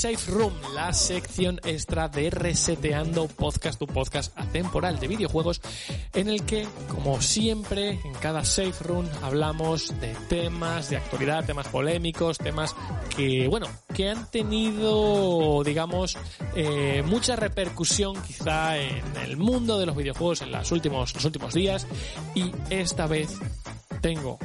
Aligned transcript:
Safe 0.00 0.30
Room, 0.30 0.54
la 0.72 0.94
sección 0.94 1.60
extra 1.62 2.08
de 2.08 2.30
Reseteando 2.30 3.28
Podcast, 3.28 3.78
tu 3.78 3.86
podcast 3.86 4.32
atemporal 4.34 4.98
de 4.98 5.08
videojuegos, 5.08 5.60
en 6.12 6.28
el 6.28 6.44
que, 6.44 6.66
como 6.88 7.20
siempre, 7.20 8.00
en 8.04 8.12
cada 8.14 8.44
Safe 8.44 8.84
Room 8.84 9.06
hablamos 9.22 9.94
de 10.00 10.14
temas 10.28 10.90
de 10.90 10.96
actualidad, 10.96 11.44
temas 11.44 11.68
polémicos, 11.68 12.38
temas 12.38 12.74
que, 13.14 13.46
bueno, 13.48 13.66
que 13.94 14.10
han 14.10 14.30
tenido, 14.30 15.62
digamos, 15.64 16.16
eh, 16.54 17.02
mucha 17.06 17.36
repercusión 17.36 18.20
quizá 18.22 18.76
en 18.78 19.16
el 19.24 19.36
mundo 19.36 19.78
de 19.78 19.86
los 19.86 19.96
videojuegos 19.96 20.42
en 20.42 20.52
los 20.52 20.72
últimos, 20.72 21.14
los 21.14 21.24
últimos 21.24 21.54
días, 21.54 21.86
y 22.34 22.50
esta 22.70 23.06
vez 23.06 23.38
tengo 24.00 24.38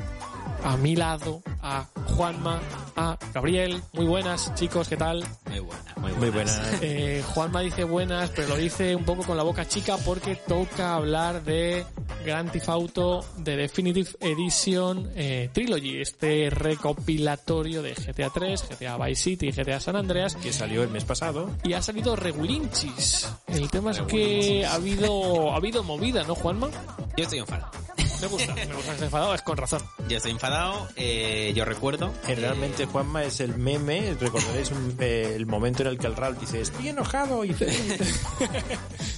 a 0.64 0.78
mi 0.78 0.96
lado 0.96 1.42
a 1.62 1.88
Juanma, 2.16 2.60
a 2.96 3.18
Gabriel. 3.34 3.82
Muy 3.94 4.06
buenas, 4.06 4.54
chicos, 4.56 4.88
¿qué 4.88 4.98
tal? 4.98 5.24
Muy 5.50 5.60
buena, 5.60 5.95
muy 6.14 6.30
buena. 6.30 6.32
Muy 6.32 6.32
buena. 6.32 6.80
Eh, 6.82 7.24
Juanma 7.34 7.62
dice 7.62 7.84
buenas, 7.84 8.30
pero 8.32 8.50
lo 8.50 8.58
dice 8.58 8.96
un 8.96 9.06
poco 9.06 9.24
con 9.24 9.38
la 9.38 9.44
boca 9.44 9.68
chica 9.68 9.98
porque 9.98 10.36
toca 10.36 10.96
hablar 10.96 11.44
de 11.44 11.86
Grand 12.24 12.52
Theft 12.52 12.70
Auto 12.70 13.26
de 13.38 13.56
Definitive 13.56 14.10
Edition 14.20 15.10
eh, 15.16 15.50
Trilogy, 15.52 16.02
este 16.02 16.50
recopilatorio 16.50 17.82
de 17.82 17.94
GTA 17.94 18.30
3, 18.30 18.66
GTA 18.70 18.98
Vice 18.98 19.24
City 19.24 19.48
y 19.48 19.52
GTA 19.52 19.80
San 19.80 19.96
Andreas. 19.96 20.36
que 20.36 20.54
salió 20.54 20.84
el 20.84 20.90
mes 20.90 21.06
pasado. 21.06 21.50
Y 21.64 21.74
ha 21.74 21.82
salido 21.82 22.16
regulinchis. 22.16 23.28
El 23.48 23.70
tema 23.70 23.92
es 23.92 24.02
que 24.02 24.66
ha 24.66 24.76
habido, 24.76 25.54
ha 25.54 25.56
habido 25.56 25.84
movida, 25.84 26.24
¿no, 26.24 26.36
Juanma? 26.36 26.70
Yo 27.18 27.24
estoy 27.24 27.40
enfadado. 27.40 27.85
Me 28.22 28.28
gusta, 28.28 28.54
me 28.56 28.66
gusta 28.66 28.74
que 28.84 28.92
estés 28.92 29.02
enfadado, 29.04 29.36
es 29.36 29.42
con 29.42 29.58
razón. 29.58 29.82
Yo 30.08 30.18
estoy 30.18 30.32
enfadado. 30.32 30.88
eh, 30.96 31.52
yo 31.56 31.66
recuerdo. 31.66 32.14
Que 32.26 32.36
realmente 32.36 32.86
Juanma 32.86 33.24
es 33.24 33.40
el 33.40 33.56
meme, 33.58 34.16
recordaréis 34.20 34.72
un- 34.72 34.96
eh, 35.00 35.34
el 35.36 35.46
momento 35.46 35.84
en 35.84 35.90
el 35.90 35.98
que 35.98 36.08
el 36.08 36.16
Ralph 36.16 36.40
dice 36.40 36.62
estoy 36.62 36.90
enojado 36.90 37.44
y 37.44 37.54
feliz". 37.54 37.98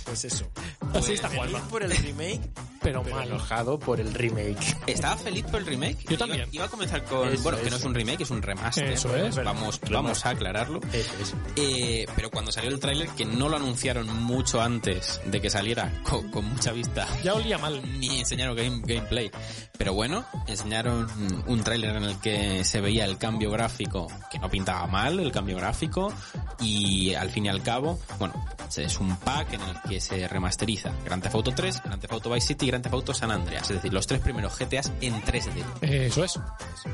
pues 0.05 0.25
eso. 0.25 0.45
Así 0.93 1.13
está 1.13 1.29
Feliz 1.29 1.51
Juanma. 1.51 1.67
por 1.69 1.83
el 1.83 1.91
remake, 1.95 2.41
Pero 2.87 3.03
pero 3.03 3.15
mal. 3.15 3.27
enojado 3.27 3.79
por 3.79 3.99
el 3.99 4.13
remake. 4.13 4.77
Estaba 4.87 5.17
feliz 5.17 5.45
por 5.45 5.59
el 5.61 5.65
remake. 5.65 5.97
Yo 6.09 6.17
también. 6.17 6.41
Iba, 6.43 6.49
iba 6.53 6.65
a 6.65 6.69
comenzar 6.69 7.03
con. 7.05 7.27
Eso, 7.29 7.43
bueno, 7.43 7.57
que 7.61 7.69
no 7.69 7.75
es 7.75 7.83
un 7.83 7.93
remake, 7.93 8.21
es 8.23 8.31
un 8.31 8.41
remaster. 8.41 8.85
Eso 8.91 9.15
es. 9.15 9.35
Vamos, 9.43 10.25
a 10.25 10.29
aclararlo. 10.29 10.79
Eso 10.93 11.13
es. 11.21 11.35
Eh, 11.55 12.05
pero 12.15 12.29
cuando 12.29 12.51
salió 12.51 12.69
el 12.69 12.79
tráiler, 12.79 13.09
que 13.09 13.25
no 13.25 13.49
lo 13.49 13.57
anunciaron 13.57 14.07
mucho 14.23 14.61
antes 14.61 15.19
de 15.25 15.41
que 15.41 15.49
saliera, 15.49 15.91
con, 16.03 16.29
con 16.31 16.45
mucha 16.45 16.71
vista, 16.71 17.07
Ya 17.23 17.33
olía 17.33 17.57
mal. 17.57 17.81
ni 17.99 18.19
enseñaron 18.19 18.55
game- 18.55 18.81
gameplay. 18.85 19.31
Pero 19.77 19.93
bueno, 19.93 20.25
enseñaron 20.47 21.07
un 21.45 21.63
tráiler 21.63 21.95
en 21.97 22.03
el 22.03 22.19
que 22.19 22.63
se 22.63 22.81
veía 22.81 23.05
el 23.05 23.17
cambio 23.17 23.51
gráfico, 23.51 24.07
que 24.31 24.39
no 24.39 24.49
pintaba 24.49 24.87
mal 24.87 25.19
el 25.19 25.31
cambio 25.31 25.57
gráfico, 25.57 26.11
y 26.59 27.13
al 27.13 27.29
fin 27.29 27.45
y 27.45 27.49
al 27.49 27.61
cabo, 27.61 27.99
bueno, 28.17 28.33
es 28.75 28.99
un 28.99 29.15
pack 29.17 29.53
en 29.53 29.61
el 29.61 29.81
que 29.87 30.01
se 30.01 30.27
remasteriza 30.27 30.91
Grand 31.05 31.21
Theft 31.23 31.35
Auto 31.35 31.51
3, 31.53 31.83
Grand 31.83 32.01
Theft 32.01 32.13
Auto 32.13 32.29
Vice 32.31 32.47
City 32.47 32.67
y 32.67 32.71
Grand 32.77 32.83
Theft 32.83 32.93
Auto 32.93 33.13
San 33.13 33.31
Andreas, 33.31 33.63
es 33.69 33.77
decir, 33.77 33.91
los 33.91 34.05
tres 34.05 34.19
primeros 34.21 34.57
GTAs 34.57 34.91
en 35.01 35.21
3D. 35.23 35.63
Eso 35.81 36.23
es. 36.23 36.39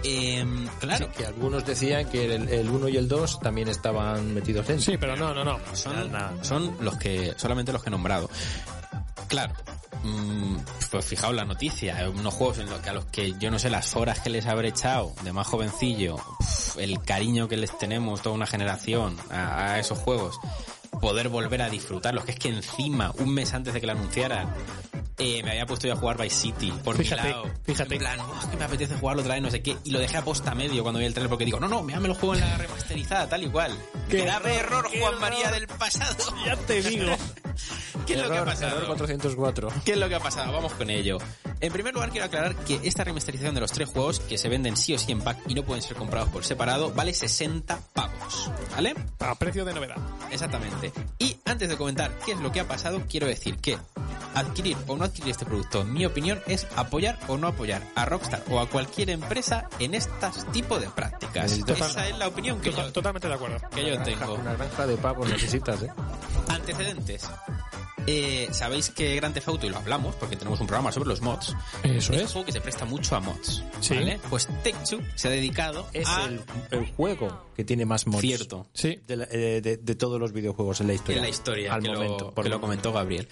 Em, 0.03 0.66
claro, 0.80 1.12
Que 1.12 1.26
algunos 1.26 1.66
decían 1.66 2.09
que 2.09 2.33
el, 2.33 2.48
el 2.48 2.70
1 2.70 2.88
y 2.89 2.98
el 2.98 3.08
2 3.08 3.39
también 3.42 3.67
estaban 3.67 4.33
metidos 4.33 4.70
en 4.70 4.80
Sí, 4.82 4.98
pero 4.98 5.16
no, 5.17 5.33
no, 5.33 5.44
no. 5.44 5.60
son, 5.73 6.11
Nada. 6.11 6.33
son 6.44 6.77
los 6.80 6.95
que 6.98 7.33
solamente 7.38 7.73
los 7.73 7.83
que 7.83 7.89
he 7.89 7.92
nombrado. 7.92 8.30
Claro. 9.27 9.54
mm, 10.04 10.58
pues 10.92 11.05
fijaos 11.05 11.33
la 11.36 11.44
noticia, 11.45 12.10
unos 12.10 12.33
juegos 12.33 12.60
en 12.60 12.70
los 12.70 12.80
que 12.80 12.89
a 12.89 12.94
los 12.94 13.05
que 13.05 13.33
yo 13.39 13.52
no 13.52 13.60
sé 13.60 13.70
las 13.70 13.95
horas 13.95 14.20
que 14.20 14.30
les 14.30 14.45
habré 14.45 14.70
echado 14.70 15.14
de 15.23 15.33
más 15.33 15.48
jovencillo, 15.48 16.15
el 16.77 17.02
cariño 17.04 17.48
que 17.48 17.58
les 17.58 17.77
tenemos 17.77 18.21
toda 18.21 18.36
una 18.36 18.45
generación 18.48 19.17
a, 19.32 19.73
a 19.73 19.80
esos 19.80 19.98
juegos, 19.98 20.39
poder 21.02 21.30
volver 21.30 21.61
a 21.61 21.70
disfrutarlos, 21.70 22.26
que 22.26 22.32
es 22.32 22.39
que 22.39 22.50
encima, 22.50 23.11
un 23.17 23.33
mes 23.33 23.54
antes 23.54 23.73
de 23.73 23.82
que 23.82 23.88
lo 23.88 23.94
anunciaran, 23.94 24.54
eh, 25.18 25.42
me 25.44 25.52
había 25.52 25.66
puesto 25.66 25.88
yo 25.88 25.94
a 25.94 25.96
jugar 25.96 26.18
Vice 26.22 26.36
City 26.36 26.72
por 26.84 26.98
Fíjate, 26.98 27.24
mi 27.24 27.30
lado. 27.30 27.50
fíjate. 27.64 27.94
En 27.96 28.00
plan, 28.00 28.20
"Oh, 28.20 28.50
que 28.50 28.58
me 28.58 28.66
apetece 28.66 28.96
jugarlo 28.96 29.22
otra 29.22 29.36
vez, 29.36 29.44
no 29.44 29.52
sé 29.52 29.62
qué. 29.62 29.78
Y 29.84 29.92
lo 29.92 30.00
dejé 30.00 30.18
a 30.18 30.24
posta 30.24 30.54
medio 30.56 30.82
cuando 30.84 31.00
vi 31.00 31.06
el 31.06 31.14
trailer 31.14 31.30
porque 31.30 31.46
digo, 31.46 31.60
no, 31.60 31.68
no, 31.68 31.84
mira, 31.84 32.00
me 32.00 32.08
lo 32.08 32.16
juego 32.16 32.34
en 32.36 32.42
la 32.42 32.58
remasterizada, 32.58 33.28
tal 33.30 33.44
y 33.44 33.50
cual. 33.50 33.78
Qué 34.10 34.22
Grave 34.24 34.56
error, 34.56 34.88
qué 34.92 35.00
Juan 35.00 35.14
error. 35.16 35.22
María 35.22 35.52
del 35.52 35.68
pasado. 35.68 36.16
Ya 36.46 36.56
te 36.58 36.82
digo. 36.82 37.16
¿Qué 38.08 38.14
es 38.16 38.22
lo 38.22 38.30
que 38.32 38.38
ha 38.38 38.46
pasado? 38.46 38.78
error 38.78 38.88
404. 38.88 39.70
¿Qué 39.86 39.92
es 39.94 39.98
lo 39.98 40.10
que 40.10 40.16
ha 40.16 40.20
pasado? 40.20 40.52
Vamos 40.52 40.74
con 40.74 40.90
ello. 40.90 41.18
En 41.62 41.72
primer 41.72 41.94
lugar, 41.94 42.10
quiero 42.10 42.26
aclarar 42.26 42.56
que 42.56 42.80
esta 42.84 43.04
remasterización 43.06 43.56
de 43.56 43.62
los 43.62 43.72
tres 43.72 43.88
juegos, 43.88 44.20
que 44.20 44.38
se 44.38 44.50
venden 44.50 44.76
sí 44.76 44.94
o 44.94 45.00
sí 45.00 45.12
en 45.14 45.22
pack 45.22 45.38
y 45.48 45.54
no 45.54 45.64
pueden 45.64 45.82
ser 45.82 45.95
comprados 45.95 46.30
por 46.30 46.44
separado, 46.44 46.92
vale 46.94 47.14
60 47.14 47.80
pavos. 47.94 48.52
¿Vale? 48.72 48.94
A 49.20 49.36
precio 49.36 49.64
de 49.64 49.74
novedad. 49.74 49.95
Exactamente. 50.32 50.92
Y 51.20 51.38
antes 51.45 51.70
de 51.70 51.78
comentar 51.78 52.18
qué 52.26 52.34
es 52.34 52.40
lo 52.40 52.52
que 52.52 52.60
ha 52.60 52.68
pasado, 52.68 53.04
quiero 53.08 53.28
decir 53.28 53.58
que 53.58 53.78
adquirir 54.36 54.77
o 54.88 54.95
no 54.98 55.05
adquirir 55.05 55.32
este 55.32 55.45
producto, 55.45 55.82
en 55.82 55.94
mi 55.94 56.05
opinión, 56.05 56.42
es 56.48 56.67
apoyar 56.76 57.20
o 57.27 57.38
no 57.38 57.48
apoyar 57.48 57.88
a 57.95 58.05
Rockstar 58.05 58.44
o 58.49 58.60
a 58.60 58.70
cualquier 58.70 59.10
empresa 59.10 59.70
en 59.80 59.94
este 59.94 60.14
tipo 60.52 60.80
de 60.80 60.88
prácticas. 60.89 61.58
Total- 61.60 61.89
Esa 61.89 62.08
es 62.08 62.17
la 62.17 62.27
opinión 62.27 62.60
que 62.61 62.70
Tota- 62.71 62.86
yo, 62.86 62.92
Totalmente 62.94 63.27
de 63.27 63.33
acuerdo. 63.33 63.58
que 63.73 63.86
yo 63.89 64.02
tengo. 64.04 64.33
Una 64.36 64.54
granja 64.55 64.86
de 64.88 64.98
pavos 64.98 65.27
necesitas, 65.30 65.82
¿eh? 65.83 65.89
Antecedentes. 66.48 67.30
Eh, 68.05 68.49
Sabéis 68.52 68.89
que 68.89 69.16
Grand 69.16 69.33
Theft 69.33 69.48
Auto, 69.48 69.66
y 69.66 69.70
lo 69.70 69.77
hablamos 69.77 70.14
porque 70.16 70.36
tenemos 70.36 70.60
un 70.60 70.67
programa 70.67 70.92
sobre 70.92 71.08
los 71.08 71.21
mods, 71.21 71.55
Eso 71.83 71.95
es 71.95 72.10
un 72.10 72.15
es. 72.15 72.32
juego 72.33 72.45
que 72.45 72.52
se 72.52 72.60
presta 72.60 72.83
mucho 72.83 73.15
a 73.15 73.21
mods. 73.21 73.64
Sí. 73.80 73.94
¿vale? 73.95 74.20
Pues 74.30 74.48
Take-Two 74.48 75.00
se 75.15 75.30
ha 75.30 75.32
dedicado 75.32 75.88
Es 75.94 76.08
a... 76.10 76.26
el, 76.26 76.42
el 76.71 76.92
juego 76.95 77.45
que 77.55 77.64
tiene 77.64 77.86
más 77.86 78.05
mods. 78.05 78.20
Cierto. 78.21 78.67
Sí. 78.73 79.00
De, 79.08 79.15
la- 79.15 79.27
eh, 79.32 79.61
de- 79.61 79.77
de 79.77 79.95
todos 79.95 80.20
los 80.20 80.33
videojuegos 80.33 80.82
en 80.82 80.88
la 80.88 80.94
historia. 80.95 81.15
en 81.17 81.23
la 81.23 81.30
historia 81.30 81.73
Al 81.73 81.82
que, 81.82 81.89
momento. 81.94 82.26
lo, 82.26 82.33
por 82.33 82.44
que 82.44 82.50
lo 82.50 82.55
el 82.55 82.61
comentó 82.61 82.92
Gabriel. 82.92 83.30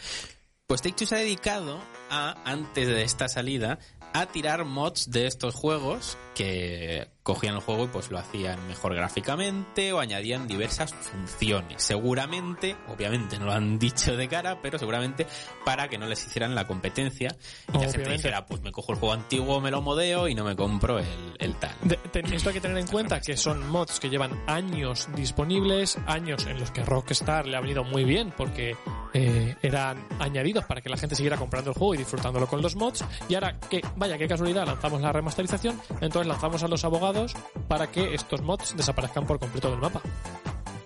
Pues 0.71 0.81
Take-Two 0.81 1.05
se 1.05 1.15
ha 1.15 1.17
dedicado 1.17 1.81
a, 2.09 2.33
antes 2.49 2.87
de 2.87 3.03
esta 3.03 3.27
salida, 3.27 3.77
a 4.13 4.27
tirar 4.27 4.63
mods 4.63 5.11
de 5.11 5.27
estos 5.27 5.53
juegos 5.53 6.17
que 6.33 7.09
cogían 7.23 7.55
el 7.55 7.59
juego 7.59 7.83
y 7.83 7.87
pues 7.89 8.09
lo 8.09 8.17
hacían 8.17 8.65
mejor 8.69 8.95
gráficamente 8.95 9.91
o 9.91 9.99
añadían 9.99 10.47
diversas 10.47 10.93
funciones. 10.93 11.83
Seguramente, 11.83 12.77
obviamente 12.87 13.37
no 13.37 13.47
lo 13.47 13.51
han 13.51 13.79
dicho 13.79 14.15
de 14.15 14.29
cara, 14.29 14.61
pero 14.61 14.79
seguramente 14.79 15.27
para 15.65 15.89
que 15.89 15.97
no 15.97 16.05
les 16.05 16.25
hicieran 16.25 16.55
la 16.55 16.65
competencia 16.65 17.35
y 17.67 17.73
la 17.73 17.79
gente 17.79 17.88
Obviamente. 17.97 18.11
dijera, 18.13 18.45
pues 18.45 18.61
me 18.61 18.71
cojo 18.71 18.93
el 18.93 18.97
juego 18.97 19.13
antiguo, 19.13 19.59
me 19.59 19.71
lo 19.71 19.81
modeo 19.81 20.29
y 20.29 20.35
no 20.35 20.45
me 20.45 20.55
compro 20.55 20.99
el, 20.99 21.35
el 21.38 21.55
tal. 21.55 21.75
De- 21.81 21.99
esto 22.33 22.47
hay 22.47 22.55
que 22.55 22.61
tener 22.61 22.77
en 22.77 22.88
cuenta 22.88 23.19
que 23.19 23.35
son 23.35 23.67
mods 23.69 23.99
que 23.99 24.09
llevan 24.09 24.41
años 24.47 25.09
disponibles, 25.17 25.97
años 26.07 26.45
en 26.45 26.61
los 26.61 26.71
que 26.71 26.85
Rockstar 26.85 27.45
le 27.45 27.57
ha 27.57 27.59
venido 27.59 27.83
muy 27.83 28.05
bien 28.05 28.33
porque 28.38 28.77
eh, 29.13 29.55
eran 29.61 30.05
añadidos 30.19 30.66
para 30.66 30.81
que 30.81 30.89
la 30.89 30.97
gente 30.97 31.16
siguiera 31.16 31.38
comprando 31.38 31.72
el 31.72 31.77
juego 31.77 31.95
y 31.95 31.97
disfrutándolo 31.97 32.47
con 32.47 32.61
los 32.61 32.75
mods. 32.75 33.03
Y 33.27 33.35
ahora 33.35 33.59
que, 33.59 33.81
vaya, 33.95 34.17
qué 34.17 34.27
casualidad, 34.27 34.66
lanzamos 34.66 35.01
la 35.01 35.11
remasterización, 35.11 35.79
entonces 36.01 36.27
lanzamos 36.27 36.63
a 36.63 36.67
los 36.67 36.83
abogados 36.83 37.33
para 37.67 37.88
que 37.91 38.13
estos 38.13 38.41
mods 38.41 38.75
desaparezcan 38.75 39.25
por 39.25 39.39
completo 39.39 39.69
del 39.69 39.79
mapa. 39.79 40.01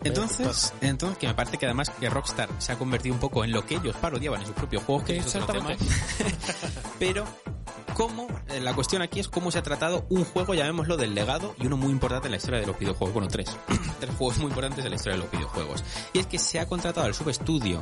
Entonces, 0.04 0.74
entonces 0.82 1.18
que 1.18 1.28
me 1.28 1.34
parece 1.34 1.58
que 1.58 1.66
además 1.66 1.90
que 1.90 2.10
Rockstar 2.10 2.50
se 2.60 2.72
ha 2.72 2.78
convertido 2.78 3.16
un 3.16 3.20
poco 3.20 3.44
en 3.44 3.52
lo 3.52 3.66
que 3.66 3.76
ellos 3.76 3.96
parodiaban 3.96 4.40
en 4.42 4.48
sus 4.48 4.56
propios 4.56 4.84
juegos, 4.84 5.04
que 5.04 5.18
es 5.18 5.36
otro 5.36 5.48
tema. 5.48 5.72
Exactamente. 5.72 6.40
Pero 7.00 7.26
cómo 7.96 8.28
eh, 8.50 8.60
la 8.60 8.74
cuestión 8.76 9.02
aquí 9.02 9.20
es 9.20 9.28
cómo 9.28 9.50
se 9.50 9.58
ha 9.58 9.64
tratado 9.64 10.06
un 10.10 10.24
juego, 10.26 10.54
llamémoslo 10.54 10.98
del 10.98 11.16
legado 11.16 11.56
y 11.60 11.66
uno 11.66 11.78
muy 11.78 11.90
importante 11.92 12.28
en 12.28 12.32
la 12.32 12.38
historia 12.38 12.60
de 12.60 12.68
los 12.68 12.78
videojuegos. 12.78 13.14
Bueno, 13.14 13.28
tres, 13.30 13.56
tres 14.00 14.14
juegos 14.16 14.38
muy 14.38 14.48
importantes 14.50 14.84
en 14.86 14.92
la 14.92 14.96
historia 14.98 15.18
de 15.18 15.24
los 15.24 15.32
videojuegos. 15.32 15.84
Y 16.14 16.20
es 16.20 16.28
que 16.28 16.38
se 16.38 16.60
ha 16.60 16.68
contratado 16.68 17.08
al 17.08 17.16
subestudio 17.16 17.80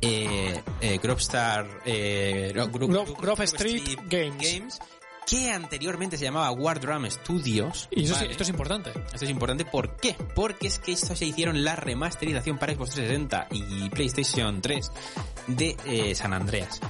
eh, 0.00 0.62
eh, 0.80 0.98
Grobstar, 1.02 1.66
eh, 1.84 2.52
Gro- 2.54 2.70
Gro- 2.70 3.16
Grove 3.20 3.44
Street 3.44 3.98
Games. 4.08 4.78
que 5.26 5.50
anteriormente 5.50 6.16
se 6.16 6.24
llamaba 6.24 6.50
War 6.52 6.78
Drum 6.78 7.10
Studios. 7.10 7.88
Y 7.90 8.04
eso 8.04 8.14
¿vale? 8.14 8.30
esto 8.30 8.44
es 8.44 8.48
importante. 8.48 8.90
Esto 9.12 9.24
es 9.24 9.30
importante, 9.30 9.64
¿por 9.64 9.96
qué? 9.96 10.14
Porque 10.36 10.68
es 10.68 10.78
que 10.78 10.92
estos 10.92 11.18
se 11.18 11.24
hicieron 11.26 11.64
la 11.64 11.74
remasterización 11.74 12.58
para 12.58 12.74
Xbox 12.74 12.90
360 12.90 13.48
y 13.50 13.90
PlayStation 13.90 14.60
3 14.60 14.92
de 15.48 15.76
eh, 15.86 16.14
San 16.14 16.32
Andreas. 16.32 16.80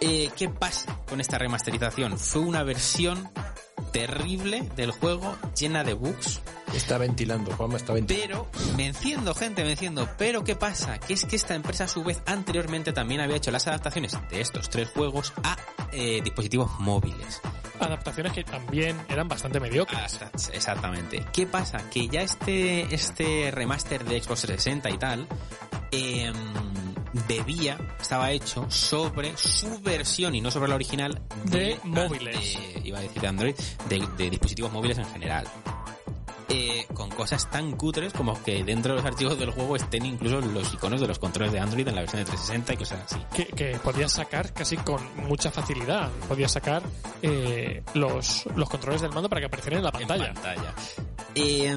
Eh, 0.00 0.30
¿Qué 0.36 0.48
pasa 0.48 0.98
con 1.08 1.20
esta 1.20 1.38
remasterización? 1.38 2.18
Fue 2.18 2.42
una 2.42 2.62
versión 2.62 3.30
terrible 3.92 4.68
del 4.76 4.90
juego, 4.90 5.36
llena 5.54 5.84
de 5.84 5.94
bugs, 5.94 6.40
Está 6.74 6.98
ventilando, 6.98 7.52
Juanma 7.52 7.76
está 7.76 7.92
ventilando. 7.92 8.48
Pero, 8.52 8.76
me 8.76 8.86
enciendo, 8.86 9.34
gente, 9.34 9.64
me 9.64 9.72
enciendo. 9.72 10.08
Pero, 10.18 10.44
¿qué 10.44 10.56
pasa? 10.56 10.98
Que 10.98 11.14
es 11.14 11.24
que 11.24 11.36
esta 11.36 11.54
empresa, 11.54 11.84
a 11.84 11.88
su 11.88 12.02
vez, 12.04 12.20
anteriormente 12.26 12.92
también 12.92 13.20
había 13.20 13.36
hecho 13.36 13.50
las 13.50 13.66
adaptaciones 13.66 14.16
de 14.30 14.40
estos 14.40 14.68
tres 14.68 14.90
juegos 14.90 15.32
a 15.42 15.56
eh, 15.92 16.20
dispositivos 16.22 16.70
móviles. 16.80 17.40
Adaptaciones 17.80 18.32
que 18.32 18.44
también 18.44 18.96
eran 19.08 19.28
bastante 19.28 19.60
mediocres. 19.60 20.20
Ah, 20.20 20.30
Exactamente. 20.52 21.24
¿Qué 21.32 21.46
pasa? 21.46 21.78
Que 21.90 22.08
ya 22.08 22.22
este, 22.22 22.94
este 22.94 23.50
remaster 23.50 24.04
de 24.04 24.22
Xbox 24.22 24.42
360 24.42 24.90
y 24.90 24.98
tal, 24.98 25.28
eh, 25.92 26.32
bebía, 27.28 27.78
estaba 28.00 28.30
hecho 28.30 28.70
sobre 28.70 29.36
su 29.36 29.80
versión 29.80 30.34
y 30.34 30.40
no 30.40 30.50
sobre 30.50 30.68
la 30.68 30.74
original 30.74 31.20
De 31.44 31.78
móviles. 31.84 32.34
de- 32.74 32.80
iba 32.84 32.98
a 32.98 33.02
decir 33.02 33.20
de 33.22 33.28
Android, 33.28 33.54
de, 33.88 34.06
de 34.16 34.30
dispositivos 34.30 34.72
móviles 34.72 34.98
en 34.98 35.06
general. 35.06 35.46
Eh, 36.48 36.86
con 36.94 37.10
cosas 37.10 37.50
tan 37.50 37.72
cutres 37.72 38.12
como 38.12 38.40
que 38.44 38.62
dentro 38.62 38.92
de 38.94 38.98
los 39.02 39.04
archivos 39.04 39.36
del 39.36 39.50
juego 39.50 39.74
estén 39.74 40.06
incluso 40.06 40.40
los 40.40 40.72
iconos 40.74 41.00
de 41.00 41.08
los 41.08 41.18
controles 41.18 41.52
de 41.52 41.58
Android 41.58 41.88
en 41.88 41.94
la 41.96 42.02
versión 42.02 42.20
de 42.22 42.26
360 42.30 42.72
y 42.72 42.76
cosas 42.76 43.00
así. 43.04 43.20
Que, 43.34 43.46
que 43.46 43.78
podías 43.82 44.12
sacar 44.12 44.52
casi 44.52 44.76
con 44.76 45.00
mucha 45.26 45.50
facilidad. 45.50 46.08
Podías 46.28 46.52
sacar 46.52 46.82
eh, 47.20 47.82
los, 47.94 48.44
los 48.54 48.68
controles 48.70 49.00
del 49.02 49.10
mando 49.12 49.28
para 49.28 49.40
que 49.40 49.46
aparecieran 49.46 49.78
en 49.80 49.84
la 49.86 49.92
pantalla. 49.92 50.26
En 50.28 50.34
pantalla. 50.34 50.74
Eh, 51.38 51.76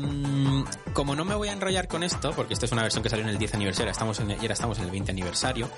como 0.94 1.16
no 1.16 1.26
me 1.26 1.36
voy 1.36 1.50
a 1.50 1.52
enrollar 1.52 1.88
con 1.90 2.02
esto, 2.04 2.32
porque 2.32 2.54
esta 2.54 2.66
es 2.66 2.72
una 2.72 2.82
versión 2.84 3.04
que 3.04 3.10
salió 3.10 3.24
en 3.26 3.30
el 3.30 3.38
10 3.38 3.56
aniversario, 3.56 3.92
estamos 3.92 4.20
en, 4.22 4.32
y 4.32 4.36
ahora 4.36 4.54
estamos 4.54 4.78
en 4.80 4.86
el 4.86 4.92
20 4.92 5.12
aniversario, 5.12 5.70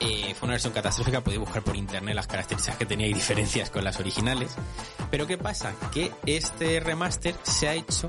eh, 0.00 0.34
fue 0.34 0.46
una 0.46 0.54
versión 0.54 0.72
catastrófica, 0.72 1.20
podéis 1.22 1.40
buscar 1.40 1.62
por 1.62 1.76
internet 1.76 2.14
las 2.14 2.26
características 2.26 2.78
que 2.78 2.86
tenía 2.86 3.06
y 3.06 3.12
diferencias 3.12 3.68
con 3.70 3.84
las 3.84 4.00
originales. 4.00 4.54
Pero 5.10 5.26
¿qué 5.26 5.36
pasa? 5.36 5.74
Que 5.92 6.10
este 6.24 6.80
remaster 6.80 7.34
se 7.42 7.68
ha 7.68 7.74
hecho 7.74 8.08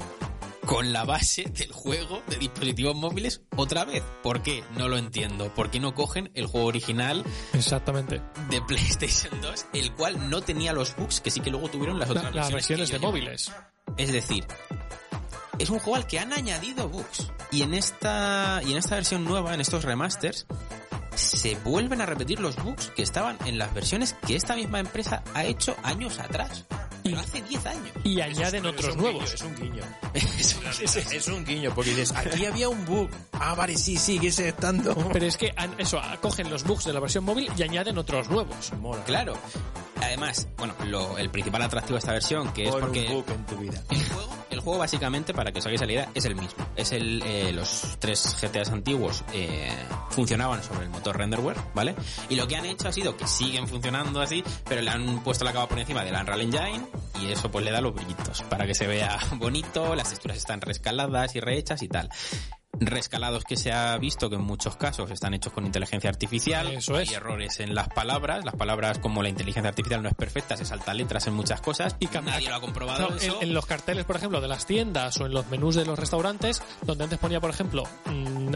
con 0.65 0.91
la 0.91 1.03
base 1.05 1.43
del 1.43 1.71
juego 1.71 2.21
de 2.27 2.37
dispositivos 2.37 2.95
móviles 2.95 3.41
otra 3.55 3.85
vez. 3.85 4.03
¿Por 4.23 4.41
qué? 4.43 4.63
No 4.77 4.87
lo 4.89 4.97
entiendo. 4.97 5.53
¿Por 5.53 5.69
qué 5.71 5.79
no 5.79 5.93
cogen 5.95 6.29
el 6.35 6.45
juego 6.47 6.67
original 6.67 7.23
Exactamente. 7.53 8.21
de 8.49 8.61
PlayStation 8.61 9.39
2, 9.41 9.65
el 9.73 9.93
cual 9.93 10.29
no 10.29 10.41
tenía 10.41 10.73
los 10.73 10.95
bugs 10.97 11.21
que 11.21 11.31
sí 11.31 11.39
que 11.41 11.51
luego 11.51 11.69
tuvieron 11.69 11.99
las 11.99 12.09
La- 12.09 12.19
otras 12.19 12.35
las 12.35 12.51
versiones 12.51 12.89
versiones 12.89 12.89
que 12.89 12.93
de 12.95 12.99
llevo? 12.99 13.11
móviles. 13.11 13.51
Es 13.95 14.11
decir, 14.11 14.45
es 15.59 15.69
un 15.69 15.79
juego 15.79 15.95
al 15.95 16.07
que 16.07 16.19
han 16.19 16.33
añadido 16.33 16.89
bugs. 16.89 17.31
Y 17.51 17.61
en 17.61 17.73
esta, 17.73 18.61
y 18.65 18.71
en 18.73 18.77
esta 18.77 18.95
versión 18.95 19.23
nueva, 19.23 19.53
en 19.53 19.61
estos 19.61 19.83
remasters, 19.85 20.45
se 21.15 21.55
vuelven 21.63 22.01
a 22.01 22.05
repetir 22.05 22.39
los 22.39 22.55
bugs 22.57 22.89
que 22.95 23.01
estaban 23.01 23.37
en 23.45 23.57
las 23.57 23.73
versiones 23.73 24.13
que 24.27 24.35
esta 24.35 24.55
misma 24.55 24.79
empresa 24.79 25.23
ha 25.33 25.45
hecho 25.45 25.75
años 25.83 26.19
atrás. 26.19 26.65
Pero 27.03 27.19
hace 27.21 27.41
10 27.41 27.65
años. 27.65 27.91
Y 28.03 28.19
añaden 28.19 28.65
es 28.65 28.71
otros 28.73 28.97
nuevos. 28.97 29.23
guiño, 29.23 29.33
es 29.33 29.41
un 29.41 29.55
guiño. 29.55 29.83
Es 30.13 30.55
un- 30.57 31.13
Es 31.13 31.27
un 31.29 31.45
guiño, 31.45 31.71
porque 31.73 31.91
dices, 31.91 32.13
aquí 32.13 32.45
había 32.45 32.67
un 32.67 32.83
bug. 32.85 33.09
Ah, 33.31 33.55
vale, 33.55 33.77
sí, 33.77 33.95
sigue 33.95 34.27
estando. 34.27 34.93
Pero 35.13 35.25
es 35.25 35.37
que 35.37 35.53
eso, 35.77 36.01
cogen 36.21 36.49
los 36.49 36.63
bugs 36.65 36.83
de 36.83 36.91
la 36.93 36.99
versión 36.99 37.23
móvil 37.23 37.49
y 37.57 37.63
añaden 37.63 37.97
otros 37.97 38.29
nuevos. 38.29 38.73
Mola. 38.81 39.03
Claro. 39.05 39.37
Además, 40.17 40.47
bueno, 40.57 40.73
lo- 40.87 41.17
el 41.19 41.29
principal 41.29 41.61
atractivo 41.61 41.93
de 41.95 41.99
esta 41.99 42.11
versión, 42.11 42.51
que 42.51 42.65
es 42.65 42.71
porque... 42.71 43.07
un 43.07 43.31
en 43.31 43.45
tu 43.45 43.55
vida. 43.57 43.83
El 43.91 44.03
juego, 44.03 44.35
el 44.49 44.59
juego 44.61 44.79
básicamente, 44.79 45.31
para 45.33 45.51
que 45.51 45.59
os 45.59 45.65
hagáis 45.67 45.81
la 45.81 45.91
idea, 45.91 46.09
es 46.15 46.25
el 46.25 46.35
mismo. 46.35 46.65
Es 46.75 46.91
el, 46.91 47.21
eh, 47.23 47.51
los 47.53 47.97
tres 47.99 48.35
GTAs 48.41 48.69
antiguos 48.71 49.23
eh, 49.33 49.69
funcionaban 50.09 50.63
sobre 50.63 50.85
el 50.85 50.89
motor 50.89 51.17
renderware, 51.17 51.57
¿vale? 51.75 51.93
Y 52.29 52.35
lo 52.35 52.47
que 52.47 52.55
han 52.55 52.65
hecho 52.65 52.87
ha 52.87 52.91
sido 52.91 53.15
que 53.15 53.27
siguen 53.27 53.67
funcionando 53.67 54.19
así, 54.19 54.43
pero 54.67 54.81
le 54.81 54.89
han 54.89 55.23
puesto 55.23 55.45
la 55.45 55.53
capa 55.53 55.67
por 55.69 55.77
encima 55.79 56.03
del 56.03 56.15
Unreal 56.15 56.41
Engine 56.41 56.85
y 57.21 57.31
eso 57.31 57.51
pues 57.51 57.63
le 57.63 57.71
da 57.71 57.79
los 57.81 57.93
brillitos 57.93 58.41
para 58.43 58.65
que 58.65 58.73
se 58.73 58.87
vea 58.87 59.19
bonito, 59.35 59.93
las 59.95 60.09
texturas 60.09 60.37
están 60.37 60.61
rescaladas 60.61 61.35
y 61.35 61.39
rehechas 61.39 61.83
y 61.83 61.87
tal. 61.89 62.09
Rescalados 62.79 63.43
que 63.43 63.55
se 63.57 63.71
ha 63.71 63.97
visto 63.97 64.29
que 64.29 64.35
en 64.35 64.41
muchos 64.43 64.75
casos 64.77 65.09
están 65.11 65.33
hechos 65.33 65.53
con 65.53 65.65
inteligencia 65.65 66.09
artificial. 66.09 66.67
Eso 66.67 66.95
Hay 66.95 67.03
es. 67.03 67.11
errores 67.13 67.59
en 67.59 67.73
las 67.75 67.89
palabras. 67.89 68.45
Las 68.45 68.55
palabras, 68.55 68.99
como 68.99 69.23
la 69.23 69.29
inteligencia 69.29 69.69
artificial 69.69 70.01
no 70.03 70.09
es 70.09 70.15
perfecta, 70.15 70.55
se 70.57 70.65
salta 70.65 70.93
letras 70.93 71.27
en 71.27 71.33
muchas 71.33 71.61
cosas. 71.61 71.95
Y 71.99 72.07
cambia- 72.07 72.33
Nadie 72.33 72.49
lo 72.49 72.55
ha 72.55 72.61
comprobado. 72.61 73.09
No, 73.09 73.15
eso. 73.15 73.37
en, 73.41 73.49
en 73.49 73.53
los 73.53 73.65
carteles, 73.65 74.05
por 74.05 74.15
ejemplo, 74.17 74.41
de 74.41 74.47
las 74.47 74.65
tiendas 74.65 75.19
o 75.19 75.25
en 75.25 75.33
los 75.33 75.47
menús 75.47 75.75
de 75.75 75.85
los 75.85 75.97
restaurantes, 75.97 76.61
donde 76.83 77.05
antes 77.05 77.19
ponía, 77.19 77.39
por 77.39 77.49
ejemplo, 77.49 77.83
mm, 78.05 78.53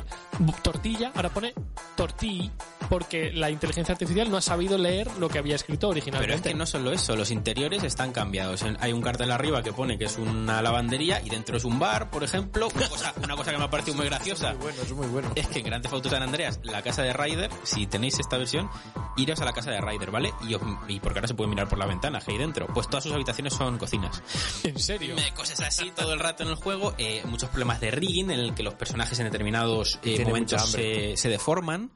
tortilla, 0.62 1.12
ahora 1.16 1.30
pone 1.30 1.54
tortilla, 1.96 2.52
porque 2.92 3.32
la 3.32 3.50
inteligencia 3.50 3.94
artificial 3.94 4.30
no 4.30 4.36
ha 4.36 4.42
sabido 4.42 4.78
leer 4.78 5.10
lo 5.18 5.30
que 5.30 5.40
había 5.40 5.56
escrito 5.56 5.88
originalmente. 5.88 6.28
Pero 6.28 6.36
es 6.36 6.42
que 6.42 6.54
no 6.54 6.66
solo 6.66 6.92
eso, 6.92 7.16
los 7.16 7.32
interiores 7.32 7.82
están 7.84 8.12
cambiados. 8.12 8.64
Hay 8.82 8.92
un 8.92 9.02
cartel 9.02 9.32
arriba 9.32 9.64
que 9.64 9.72
pone 9.72 9.98
que 9.98 10.04
es 10.06 10.18
una 10.18 10.62
lavandería 10.62 11.22
y 11.24 11.30
dentro 11.30 11.56
es 11.56 11.64
un 11.64 11.80
bar, 11.80 12.10
por 12.10 12.26
ejemplo. 12.26 12.68
Una 12.76 12.90
cosa, 12.90 13.14
una 13.24 13.36
cosa 13.38 13.52
que 13.52 13.58
me 13.58 13.64
ha 13.64 13.70
parecido 13.70 13.96
muy 13.96 14.08
graciosa. 14.08 14.50
Muy 14.56 14.64
bueno, 14.64 14.82
es 14.82 14.92
muy 14.92 15.08
bueno. 15.08 15.32
Es 15.36 15.48
que 15.48 15.60
en 15.60 15.66
Grand 15.68 15.82
Theft 15.82 15.94
Auto 15.94 16.10
San 16.10 16.22
Andreas, 16.22 16.60
la 16.64 16.82
casa 16.82 17.02
de 17.04 17.14
Ryder, 17.14 17.50
si 17.64 17.88
tenéis 17.88 18.20
esta 18.20 18.38
versión, 18.38 18.70
iros 19.16 19.40
a 19.40 19.46
la 19.46 19.54
casa 19.54 19.72
de 19.72 19.80
Ryder, 19.80 20.12
¿vale? 20.12 20.34
Y, 20.46 20.54
os- 20.56 20.62
y 20.90 21.00
porque 21.00 21.20
ahora 21.20 21.30
se 21.30 21.34
puede 21.34 21.50
mirar 21.50 21.70
por 21.70 21.80
la 21.80 21.86
ventana, 21.86 22.20
que 22.20 22.32
hay 22.34 22.38
dentro. 22.38 22.68
Pues 22.68 22.88
todas 22.90 23.06
sus 23.06 23.14
habitaciones 23.14 23.54
son 23.54 23.78
cocinas. 23.78 24.22
En 24.66 24.78
serio. 24.78 25.16
Me- 25.16 25.32
Cosas 25.34 25.62
así 25.62 25.92
todo 25.96 26.12
el 26.12 26.20
rato 26.20 26.44
en 26.44 26.50
el 26.50 26.56
juego. 26.56 26.94
eh, 26.98 27.22
muchos 27.26 27.50
problemas 27.50 27.80
de 27.80 27.90
rigging 27.92 28.32
en 28.32 28.40
el 28.42 28.54
que 28.54 28.64
los 28.64 28.74
personajes 28.74 29.18
en 29.20 29.26
determinados 29.26 29.98
eh, 30.04 30.24
momentos 30.26 30.70
se 30.72 31.30
deforman. 31.30 31.92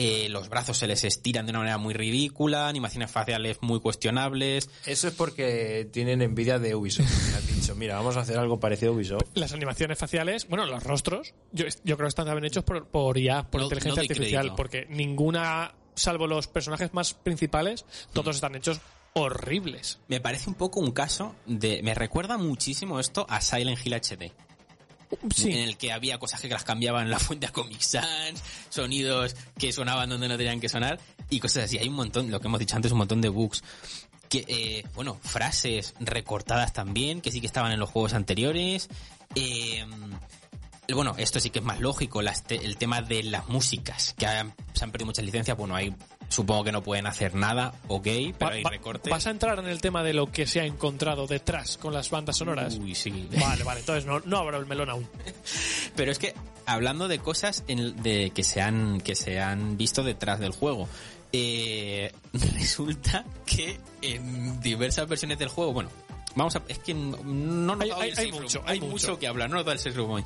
Eh, 0.00 0.28
los 0.28 0.48
brazos 0.48 0.78
se 0.78 0.86
les 0.86 1.02
estiran 1.02 1.44
de 1.44 1.50
una 1.50 1.58
manera 1.58 1.76
muy 1.78 1.92
ridícula, 1.92 2.68
animaciones 2.68 3.10
faciales 3.10 3.58
muy 3.62 3.80
cuestionables. 3.80 4.70
Eso 4.86 5.08
es 5.08 5.14
porque 5.14 5.88
tienen 5.92 6.22
envidia 6.22 6.58
de 6.60 6.74
Ubisoft. 6.76 7.10
Me 7.32 7.36
han 7.36 7.46
dicho, 7.48 7.74
mira, 7.74 7.96
vamos 7.96 8.16
a 8.16 8.20
hacer 8.20 8.38
algo 8.38 8.60
parecido 8.60 8.92
a 8.92 8.94
Ubisoft. 8.94 9.24
Las 9.34 9.52
animaciones 9.52 9.98
faciales, 9.98 10.46
bueno, 10.48 10.66
los 10.66 10.82
rostros, 10.84 11.34
yo, 11.52 11.64
yo 11.84 11.96
creo 11.96 12.06
que 12.06 12.10
están 12.10 12.26
también 12.26 12.44
hechos 12.44 12.62
por, 12.64 12.86
por 12.86 13.18
IA, 13.18 13.50
por 13.50 13.60
No- 13.60 13.64
inteligencia 13.66 14.02
no 14.02 14.08
artificial, 14.08 14.40
crédito. 14.42 14.56
porque 14.56 14.86
ninguna, 14.88 15.74
salvo 15.94 16.26
los 16.28 16.46
personajes 16.46 16.94
más 16.94 17.14
principales, 17.14 17.84
todos 18.12 18.36
están 18.36 18.54
hechos 18.54 18.80
horribles. 19.14 19.98
Me 20.08 20.20
parece 20.20 20.48
un 20.48 20.54
poco 20.54 20.80
un 20.80 20.92
caso 20.92 21.34
de... 21.46 21.82
Me 21.82 21.94
recuerda 21.94 22.38
muchísimo 22.38 23.00
esto 23.00 23.26
a 23.28 23.40
Silent 23.40 23.84
Hill 23.84 23.94
HD. 23.94 24.32
En 25.44 25.58
el 25.58 25.76
que 25.76 25.92
había 25.92 26.18
cosas 26.18 26.40
que 26.40 26.48
las 26.48 26.64
cambiaban 26.64 27.04
en 27.04 27.10
la 27.10 27.18
fuente 27.18 27.46
a 27.46 27.52
Comic 27.52 27.80
Sans, 27.80 28.42
sonidos 28.68 29.36
que 29.58 29.72
sonaban 29.72 30.08
donde 30.08 30.28
no 30.28 30.36
tenían 30.36 30.60
que 30.60 30.68
sonar 30.68 30.98
y 31.30 31.40
cosas 31.40 31.64
así. 31.64 31.78
Hay 31.78 31.88
un 31.88 31.94
montón, 31.94 32.30
lo 32.30 32.40
que 32.40 32.46
hemos 32.46 32.60
dicho 32.60 32.76
antes, 32.76 32.92
un 32.92 32.98
montón 32.98 33.20
de 33.20 33.28
bugs. 33.28 33.62
Que, 34.28 34.44
eh, 34.46 34.84
bueno, 34.94 35.18
frases 35.22 35.94
recortadas 36.00 36.74
también, 36.74 37.22
que 37.22 37.32
sí 37.32 37.40
que 37.40 37.46
estaban 37.46 37.72
en 37.72 37.80
los 37.80 37.88
juegos 37.88 38.12
anteriores. 38.12 38.88
Eh, 39.34 39.86
bueno, 40.92 41.14
esto 41.18 41.40
sí 41.40 41.50
que 41.50 41.58
es 41.58 41.64
más 41.64 41.80
lógico, 41.80 42.20
el 42.20 42.76
tema 42.76 43.02
de 43.02 43.22
las 43.22 43.48
músicas, 43.48 44.14
que 44.18 44.26
se 44.72 44.84
han 44.84 44.90
perdido 44.90 45.06
muchas 45.06 45.24
licencias, 45.24 45.56
bueno, 45.56 45.74
hay, 45.74 45.94
supongo 46.28 46.64
que 46.64 46.72
no 46.72 46.82
pueden 46.82 47.06
hacer 47.06 47.34
nada, 47.34 47.72
ok, 47.88 48.04
pero 48.38 48.50
Va- 48.50 48.56
hay 48.56 48.62
recortes. 48.64 49.10
¿Vas 49.10 49.26
a 49.26 49.30
entrar 49.30 49.58
en 49.58 49.66
el 49.66 49.80
tema 49.80 50.02
de 50.02 50.12
lo 50.14 50.30
que 50.30 50.46
se 50.46 50.60
ha 50.60 50.64
encontrado 50.66 51.26
detrás 51.26 51.78
con 51.78 51.92
las 51.94 52.10
bandas 52.10 52.36
sonoras? 52.36 52.74
Uy, 52.76 52.94
sí. 52.94 53.28
Vale, 53.40 53.64
vale, 53.64 53.80
entonces 53.80 54.04
no, 54.04 54.20
no 54.20 54.38
abro 54.38 54.58
el 54.58 54.66
melón 54.66 54.90
aún. 54.90 55.08
Pero 55.96 56.12
es 56.12 56.18
que 56.18 56.34
hablando 56.66 57.08
de 57.08 57.18
cosas 57.18 57.64
en- 57.68 58.00
de 58.02 58.30
que 58.30 58.44
se 58.44 58.60
han 58.60 59.00
que 59.00 59.14
se 59.14 59.40
han 59.40 59.76
visto 59.76 60.02
detrás 60.02 60.38
del 60.38 60.52
juego, 60.52 60.88
eh, 61.32 62.12
resulta 62.32 63.24
que 63.46 63.78
en 64.02 64.60
diversas 64.60 65.08
versiones 65.08 65.38
del 65.38 65.48
juego, 65.48 65.72
bueno, 65.72 65.88
vamos 66.34 66.54
a 66.56 66.62
es 66.68 66.78
que 66.78 66.94
no 66.94 67.16
no 67.24 67.74
nos 67.74 67.80
Hay- 67.82 67.88
da 67.90 67.96
hoy 67.96 68.02
hay- 68.04 68.10
el 68.10 68.18
hay 68.18 68.32
mucho, 68.32 68.62
hay 68.66 68.80
mucho 68.80 69.18
que 69.18 69.26
hablar, 69.26 69.48
no 69.50 69.56
nos 69.56 69.64
da 69.66 69.72
el. 69.72 70.24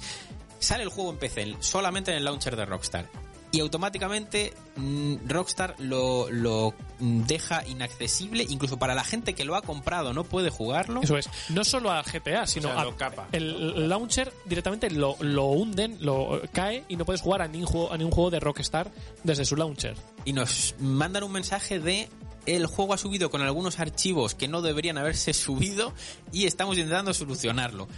Sale 0.58 0.82
el 0.84 0.90
juego 0.90 1.10
en 1.10 1.18
PC 1.18 1.56
solamente 1.60 2.10
en 2.12 2.18
el 2.18 2.24
launcher 2.24 2.54
de 2.56 2.64
Rockstar. 2.64 3.08
Y 3.52 3.60
automáticamente 3.60 4.54
mm, 4.76 5.28
Rockstar 5.28 5.76
lo, 5.78 6.30
lo 6.30 6.74
mm, 6.98 7.22
deja 7.24 7.66
inaccesible, 7.66 8.44
incluso 8.48 8.78
para 8.78 8.94
la 8.94 9.04
gente 9.04 9.34
que 9.34 9.44
lo 9.44 9.54
ha 9.54 9.62
comprado 9.62 10.12
no 10.12 10.24
puede 10.24 10.50
jugarlo. 10.50 11.02
Eso 11.02 11.18
es. 11.18 11.28
No 11.50 11.62
solo 11.62 11.92
a 11.92 12.02
GTA, 12.02 12.46
sino 12.46 12.68
sea, 12.68 12.80
a 12.80 12.96
capa. 12.96 13.28
el 13.32 13.88
launcher 13.88 14.32
directamente 14.46 14.90
lo, 14.90 15.16
lo 15.20 15.46
hunden, 15.46 15.98
lo 16.00 16.40
cae 16.52 16.84
y 16.88 16.96
no 16.96 17.04
puedes 17.04 17.20
jugar 17.20 17.42
a 17.42 17.48
ningún 17.48 17.66
juego, 17.66 17.92
a 17.92 17.98
ningún 17.98 18.12
juego 18.12 18.30
de 18.30 18.40
Rockstar 18.40 18.90
desde 19.22 19.44
su 19.44 19.54
launcher. 19.56 19.96
y 20.24 20.32
nos 20.32 20.74
mandan 20.78 21.22
un 21.24 21.32
mensaje 21.32 21.78
de 21.78 22.08
el 22.46 22.66
juego 22.66 22.94
ha 22.94 22.98
subido 22.98 23.30
con 23.30 23.42
algunos 23.42 23.78
archivos 23.78 24.34
que 24.34 24.48
no 24.48 24.62
deberían 24.62 24.98
haberse 24.98 25.32
subido 25.32 25.92
y 26.32 26.46
estamos 26.46 26.76
intentando 26.76 27.14
solucionarlo. 27.14 27.88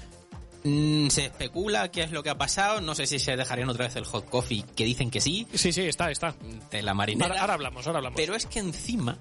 Mm, 0.65 1.09
se 1.09 1.27
especula 1.27 1.91
qué 1.91 2.03
es 2.03 2.11
lo 2.11 2.23
que 2.23 2.31
ha 2.31 2.39
pasado, 2.39 2.81
no 2.81 2.95
sé 2.95 3.07
si 3.07 3.19
se 3.19 3.37
dejarían 3.37 3.69
otra 3.69 3.85
vez 3.87 3.97
el 3.97 4.05
hot 4.07 4.29
coffee, 4.29 4.65
que 4.75 4.85
dicen 4.85 5.11
que 5.11 5.21
sí, 5.21 5.47
Sí, 5.53 5.73
sí, 5.73 5.83
está, 5.83 6.11
está. 6.11 6.35
de 6.71 6.83
la 6.83 6.95
marinera. 6.95 7.27
Ahora, 7.27 7.41
ahora 7.43 7.55
hablamos, 7.55 7.87
ahora 7.87 7.99
hablamos. 7.99 8.17
Pero 8.17 8.35
es 8.35 8.47
que 8.47 8.61
encima, 8.61 9.19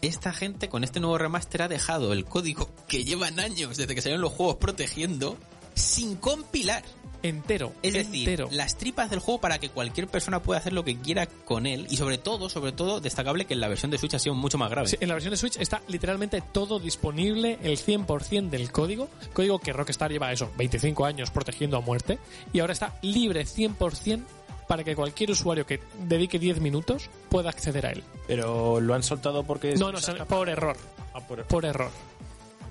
esta 0.00 0.32
gente 0.32 0.68
con 0.70 0.82
este 0.82 0.98
nuevo 0.98 1.18
remaster 1.18 1.62
ha 1.62 1.68
dejado 1.68 2.12
el 2.14 2.24
código 2.24 2.70
que 2.88 3.04
llevan 3.04 3.38
años 3.38 3.76
desde 3.76 3.94
que 3.94 4.00
salieron 4.00 4.22
los 4.22 4.32
juegos 4.32 4.56
protegiendo 4.56 5.36
sin 5.74 6.16
compilar. 6.16 6.82
Entero. 7.24 7.72
Es 7.82 7.92
decir, 7.92 8.28
entero. 8.28 8.48
las 8.50 8.76
tripas 8.76 9.08
del 9.08 9.20
juego 9.20 9.40
para 9.40 9.60
que 9.60 9.68
cualquier 9.68 10.08
persona 10.08 10.42
pueda 10.42 10.58
hacer 10.58 10.72
lo 10.72 10.82
que 10.82 10.98
quiera 10.98 11.26
con 11.26 11.66
él 11.66 11.86
y 11.88 11.96
sobre 11.96 12.18
todo, 12.18 12.48
sobre 12.50 12.72
todo, 12.72 13.00
destacable 13.00 13.44
que 13.44 13.54
en 13.54 13.60
la 13.60 13.68
versión 13.68 13.92
de 13.92 13.98
Switch 13.98 14.14
ha 14.14 14.18
sido 14.18 14.34
mucho 14.34 14.58
más 14.58 14.68
grave. 14.70 14.88
Sí, 14.88 14.96
en 14.98 15.06
la 15.06 15.14
versión 15.14 15.30
de 15.30 15.36
Switch 15.36 15.56
está 15.58 15.82
literalmente 15.86 16.42
todo 16.42 16.80
disponible, 16.80 17.60
el 17.62 17.78
100% 17.78 18.50
del 18.50 18.72
código. 18.72 19.08
Código 19.32 19.60
que 19.60 19.72
Rockstar 19.72 20.10
lleva 20.10 20.32
eso, 20.32 20.50
25 20.58 21.04
años 21.04 21.30
protegiendo 21.30 21.76
a 21.76 21.80
muerte. 21.80 22.18
Y 22.52 22.58
ahora 22.58 22.72
está 22.72 22.98
libre 23.02 23.44
100% 23.46 24.24
para 24.66 24.82
que 24.82 24.96
cualquier 24.96 25.30
usuario 25.30 25.64
que 25.64 25.78
dedique 26.08 26.40
10 26.40 26.60
minutos 26.60 27.08
pueda 27.28 27.50
acceder 27.50 27.86
a 27.86 27.92
él. 27.92 28.02
Pero 28.26 28.80
lo 28.80 28.94
han 28.94 29.04
soltado 29.04 29.44
porque... 29.44 29.76
No, 29.76 29.92
no, 29.92 29.98
por 30.26 30.48
error. 30.48 30.76
Ah, 31.14 31.20
por- 31.20 31.44
Por 31.44 31.64
error. 31.66 31.90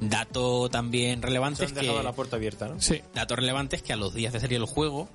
Dato 0.01 0.67
también 0.69 1.21
Se 1.21 1.27
relevante 1.27 1.63
han 1.63 1.69
es 1.69 1.75
dejado 1.75 1.99
que 1.99 2.03
la 2.03 2.13
puerta 2.13 2.35
abierta, 2.35 2.67
¿no? 2.67 2.81
Sí. 2.81 3.01
dato 3.13 3.35
relevante 3.35 3.75
es 3.75 3.83
que 3.83 3.93
a 3.93 3.95
los 3.95 4.13
días 4.13 4.33
de 4.33 4.39
salir 4.39 4.57
el 4.57 4.65
juego 4.65 5.07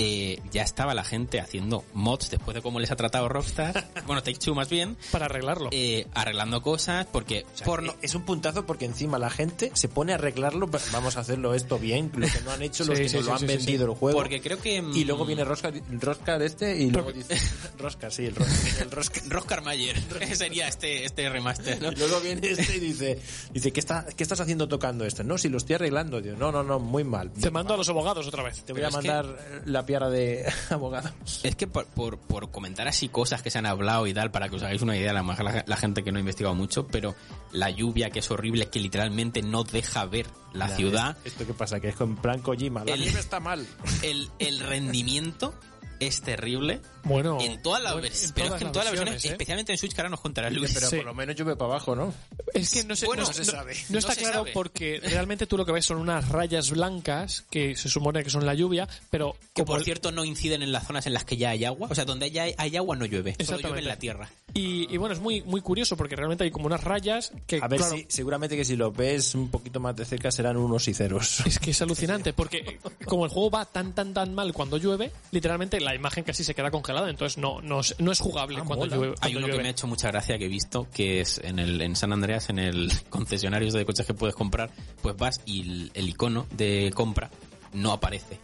eh, 0.00 0.40
ya 0.50 0.62
estaba 0.62 0.94
la 0.94 1.04
gente 1.04 1.40
haciendo 1.40 1.84
mods 1.94 2.30
después 2.30 2.54
de 2.54 2.62
cómo 2.62 2.80
les 2.80 2.90
ha 2.90 2.96
tratado 2.96 3.28
Rockstar, 3.28 3.88
bueno, 4.06 4.22
Take 4.22 4.38
Two 4.38 4.54
más 4.54 4.68
bien, 4.70 4.96
Para 5.12 5.26
arreglarlo. 5.26 5.68
eh, 5.72 6.06
arreglando 6.14 6.62
cosas 6.62 7.06
porque 7.12 7.44
O 7.54 7.56
sea, 7.58 7.64
por 7.66 7.82
no- 7.82 7.94
Es 8.02 8.14
un 8.14 8.22
puntazo 8.24 8.64
porque 8.66 8.84
encima 8.86 9.18
la 9.18 9.30
gente 9.30 9.70
se 9.74 9.88
pone 9.88 10.12
a 10.12 10.14
arreglarlo. 10.16 10.68
Vamos 10.92 11.16
a 11.16 11.20
hacerlo 11.20 11.54
esto 11.54 11.78
bien. 11.78 12.10
Lo 12.16 12.26
que 12.26 12.40
no 12.44 12.50
han 12.50 12.62
hecho, 12.62 12.84
los 12.84 12.96
Sí, 12.96 13.04
que 13.04 13.08
sí, 13.10 13.16
no 13.18 13.22
lo 13.24 13.34
han 13.34 13.46
vendido 13.46 13.84
el 13.86 13.92
juego. 13.96 14.18
porque 14.18 14.40
creo 14.40 14.58
que 14.60 14.80
mm, 14.80 14.96
Y 14.96 15.04
luego 15.04 15.24
viene 15.26 15.44
Rosca, 15.44 15.68
el 15.68 16.00
Rosca 16.00 16.38
de 16.38 16.46
este 16.46 16.76
y 16.78 16.90
luego 16.90 17.12
dice... 17.12 17.36
Rosca, 17.78 18.10
sí, 18.10 18.26
el 18.26 18.34
Rosca. 18.34 18.82
El 18.82 18.90
Rosca. 18.90 19.20
Roscar 19.28 19.62
Mayer 19.62 19.96
sería 20.34 20.68
este 20.68 21.04
este 21.04 21.28
remaster, 21.28 21.80
¿no? 21.82 21.92
Y 21.92 21.96
luego 21.96 22.20
viene 22.20 22.48
este 22.50 22.76
y 22.76 22.80
dice, 22.80 23.18
dice 23.52 23.72
¿qué, 23.72 23.80
está, 23.80 24.06
¿qué 24.16 24.22
estás 24.22 24.40
haciendo 24.40 24.68
tocando 24.68 25.04
esto? 25.04 25.22
No, 25.24 25.36
si 25.38 25.48
lo 25.48 25.58
estoy 25.58 25.74
arreglando. 25.76 26.20
Digo, 26.20 26.36
no, 26.36 26.50
no, 26.52 26.62
no, 26.62 26.78
muy 26.78 27.04
mal. 27.04 27.30
Te 27.32 27.50
mando 27.50 27.74
a 27.74 27.76
los 27.76 27.88
abogados 27.88 28.26
otra 28.26 28.42
vez. 28.42 28.62
Te 28.64 28.72
voy 28.72 28.82
Pero 28.82 28.86
a 28.96 29.00
que- 29.00 29.08
mandar 29.08 29.26
eh, 29.50 29.60
la 29.66 29.84
piara 29.90 30.08
de 30.08 30.44
abogado. 30.70 31.10
Es 31.42 31.56
que 31.56 31.66
por, 31.66 31.86
por, 31.86 32.18
por 32.18 32.50
comentar 32.52 32.86
así 32.86 33.08
cosas 33.08 33.42
que 33.42 33.50
se 33.50 33.58
han 33.58 33.66
hablado 33.66 34.06
y 34.06 34.14
tal, 34.14 34.30
para 34.30 34.48
que 34.48 34.54
os 34.56 34.62
hagáis 34.62 34.82
una 34.82 34.96
idea, 34.96 35.10
a 35.10 35.14
lo 35.14 35.24
mejor 35.24 35.44
la, 35.44 35.64
la 35.66 35.76
gente 35.76 36.04
que 36.04 36.12
no 36.12 36.18
ha 36.18 36.20
investigado 36.20 36.54
mucho, 36.54 36.86
pero 36.86 37.16
la 37.52 37.70
lluvia 37.70 38.10
que 38.10 38.20
es 38.20 38.30
horrible, 38.30 38.66
que 38.66 38.78
literalmente 38.78 39.42
no 39.42 39.64
deja 39.64 40.04
ver 40.04 40.26
la 40.52 40.68
Ya, 40.68 40.76
ciudad, 40.76 41.16
¿Esto 41.24 41.44
qué 41.46 41.54
pasa? 41.54 41.80
Que 41.80 41.88
es 41.88 41.96
con 41.96 42.16
plan 42.16 42.40
Kojima. 42.40 42.84
La 42.84 42.94
El- 42.94 43.02
está 43.02 43.40
mal. 43.40 43.66
el, 44.02 44.28
el 44.38 44.60
rendimiento 44.60 45.54
es 46.00 46.20
terrible 46.22 46.80
Bueno, 47.04 47.38
en 47.40 47.62
todas 47.62 47.82
las 47.82 47.92
bueno, 47.92 48.08
versiones, 48.08 48.28
en 48.30 48.34
pero 48.34 48.46
es 48.54 48.58
que 48.58 48.64
en 48.66 48.72
todas 48.72 48.84
las 48.86 48.92
versiones, 48.94 49.24
¿eh? 49.24 49.28
especialmente 49.28 49.72
en 49.72 49.78
Switch, 49.78 49.92
que 49.94 50.00
ahora 50.00 50.10
nos 50.10 50.20
contará 50.20 50.50
Luis. 50.50 50.72
Pero 50.74 50.88
Sí. 50.88 50.96
por 50.96 51.04
lo 51.06 51.14
menos 51.14 51.36
llueve 51.36 51.56
para 51.56 51.72
abajo, 51.72 51.94
¿no? 51.94 52.12
Es 52.52 52.70
que 52.70 52.84
no 52.84 52.96
se, 52.96 53.06
Bueno, 53.06 53.22
no, 53.22 53.28
no 53.28 53.34
se 53.34 53.44
sabe. 53.44 53.74
no 53.90 53.98
está 53.98 54.14
No 54.14 54.20
claro 54.20 54.34
sabe. 54.40 54.52
porque 54.52 55.00
realmente 55.02 55.46
tú 55.46 55.56
lo 55.56 55.64
que 55.64 55.72
ves 55.72 55.86
son 55.86 55.98
unas 55.98 56.28
rayas 56.28 56.70
blancas 56.70 57.44
que 57.50 57.76
se 57.76 57.88
supone 57.88 58.24
que 58.24 58.30
son 58.30 58.44
la 58.46 58.54
lluvia, 58.54 58.88
pero 59.10 59.36
Que 59.54 59.64
por 59.64 59.78
el- 59.78 59.84
cierto 59.84 60.10
no 60.12 60.24
inciden 60.24 60.62
en 60.62 60.72
las 60.72 60.86
zonas 60.86 61.06
en 61.06 61.14
las 61.14 61.24
que 61.24 61.36
ya 61.36 61.50
hay 61.50 61.64
agua. 61.64 61.88
O 61.90 61.94
sea, 61.94 62.04
donde 62.04 62.30
ya 62.30 62.42
hay, 62.44 62.54
hay 62.58 62.76
agua 62.76 62.96
no 62.96 63.04
llueve. 63.06 63.36
Solo 63.44 63.58
llueve 63.60 63.78
en 63.80 63.88
la 63.88 63.96
tierra. 63.98 64.30
y, 64.54 64.92
y 64.92 64.96
bueno, 64.96 65.14
es 65.14 65.20
muy 65.20 65.42
muy 65.42 65.60
curioso 65.60 65.96
porque 65.96 66.16
realmente 66.16 66.44
hay 66.44 66.50
como 66.50 66.66
unas 66.66 66.82
rayas 66.82 67.32
que 67.46 67.60
A 67.62 67.68
ver 67.68 67.78
claro, 67.80 67.96
si 67.96 68.06
seguramente 68.08 68.56
que 68.56 68.64
si 68.64 68.74
lo 68.76 68.90
ves 68.90 69.34
un 69.34 69.50
poquito 69.50 69.78
más 69.80 69.94
de 69.96 70.04
cerca 70.04 70.30
serán 70.32 70.56
unos 70.56 70.88
y 70.88 70.94
ceros. 70.94 71.40
es 71.46 71.58
que 71.58 71.70
es 71.70 71.82
alucinante 71.82 72.32
porque 72.32 72.78
como 73.04 73.24
el 73.24 73.30
juego 73.30 73.50
va 73.50 73.64
tan 73.64 73.94
tan 73.94 74.12
tan 74.14 74.34
mal 74.34 74.52
cuando 74.52 74.76
llueve, 74.76 75.12
literalmente 75.30 75.80
la 75.80 75.89
imagen 75.94 76.24
casi 76.24 76.44
se 76.44 76.54
queda 76.54 76.70
congelada, 76.70 77.08
entonces 77.10 77.38
no 77.38 77.60
no, 77.60 77.80
es- 77.80 77.94
no 77.98 78.12
es 78.12 78.20
jugable 78.20 78.58
Ah, 78.60 78.64
cuando 78.66 78.86
mola. 78.86 78.96
llueve. 78.96 79.14
Hay 79.20 79.36
uno 79.36 79.46
que 79.46 79.56
me 79.58 79.68
ha 79.68 79.70
hecho 79.70 79.86
mucha 79.86 80.08
gracia 80.08 80.38
que 80.38 80.46
he 80.46 80.48
visto, 80.48 80.86
que 80.92 81.20
es 81.20 81.38
en 81.44 81.58
el 81.58 81.80
en 81.80 81.96
San 81.96 82.12
Andreas, 82.12 82.48
en 82.50 82.58
el 82.58 82.90
concesionario 83.10 83.70
de 83.72 83.84
coches 83.84 84.06
que 84.06 84.14
puedes 84.14 84.34
comprar, 84.34 84.70
pues 85.02 85.16
vas 85.16 85.40
y 85.46 85.62
el, 85.62 85.90
el 85.94 86.08
icono 86.08 86.46
de 86.52 86.90
compra 86.94 87.30
no 87.72 87.92
aparece. 87.92 88.38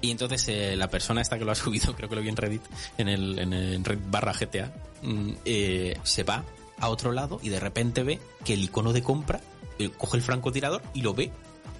Y 0.00 0.10
entonces 0.10 0.46
eh, 0.48 0.76
la 0.76 0.88
persona 0.88 1.20
esta 1.22 1.38
que 1.38 1.44
lo 1.44 1.52
ha 1.52 1.54
subido, 1.56 1.94
creo 1.96 2.08
que 2.08 2.14
lo 2.16 2.20
vi 2.22 2.28
en 2.28 2.36
Reddit, 2.36 2.62
en 2.98 3.08
el, 3.08 3.38
en 3.38 3.52
el 3.52 3.84
Reddit 3.84 4.10
barra 4.10 4.32
GTA, 4.32 4.72
mm, 5.02 5.30
eh, 5.44 5.98
se 6.02 6.22
va 6.24 6.44
a 6.78 6.88
otro 6.90 7.12
lado 7.12 7.38
y 7.42 7.48
de 7.50 7.60
repente 7.60 8.02
ve 8.02 8.18
que 8.44 8.54
el 8.54 8.64
icono 8.64 8.92
de 8.92 9.02
compra, 9.02 9.40
eh, 9.78 9.90
coge 9.96 10.16
el 10.18 10.22
francotirador 10.22 10.82
y 10.92 11.02
lo 11.02 11.14
ve 11.14 11.30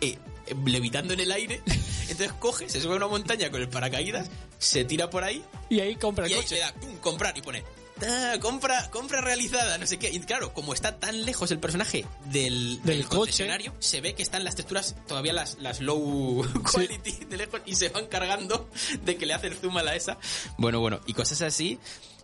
eh, 0.01 0.19
levitando 0.65 1.15
en 1.15 1.21
el 1.21 1.33
aire. 1.33 1.61
Entonces 2.09 2.33
coge, 2.39 2.69
se 2.69 2.81
sube 2.81 2.95
a 2.95 2.97
una 2.97 3.09
montaña 3.09 3.51
con 3.51 3.61
el 3.61 3.69
paracaídas, 3.69 4.29
se 4.59 4.85
tira 4.85 5.09
por 5.11 5.25
ahí 5.25 5.43
Y 5.71 5.81
ahí 5.81 5.97
compra 5.97 6.27
el 6.27 6.33
y 6.33 6.35
ahí 6.35 6.41
coche. 6.43 6.55
le 6.57 6.61
da 6.61 6.75
pum, 6.75 6.97
comprar 6.99 7.37
y 7.37 7.43
pone 7.43 7.63
"Ah, 8.07 8.35
compra 8.41 8.91
compra 8.91 9.21
realizada 9.21 9.79
no 9.79 9.87
sé 9.87 9.99
qué 10.01 10.11
y 10.11 10.19
claro 10.21 10.53
como 10.53 10.75
está 10.75 10.99
tan 10.99 11.25
lejos 11.25 11.51
el 11.53 11.61
personaje 11.61 12.05
del, 12.27 12.81
Del 12.83 12.99
del 12.99 13.07
coche. 13.07 13.47
se 13.79 14.01
ve 14.01 14.15
que 14.15 14.23
están 14.25 14.43
las 14.43 14.57
texturas 14.57 14.97
todavía 15.07 15.33
las, 15.33 15.59
las 15.61 15.81
low 15.81 16.45
quality 16.73 17.25
de 17.27 17.37
lejos 17.37 17.61
y 17.67 17.77
se 17.77 17.91
van 17.91 18.07
cargando 18.09 18.69
de 19.05 19.17
que 19.17 19.27
le 19.27 19.33
hace 19.35 19.47
el 19.47 19.55
zoom 19.55 19.77
a 19.79 19.83
la 19.85 19.95
esa 19.95 20.19
bueno 20.59 20.81
bueno 20.81 21.01
y 21.07 21.15
cosas 21.15 21.41
así 21.43 21.79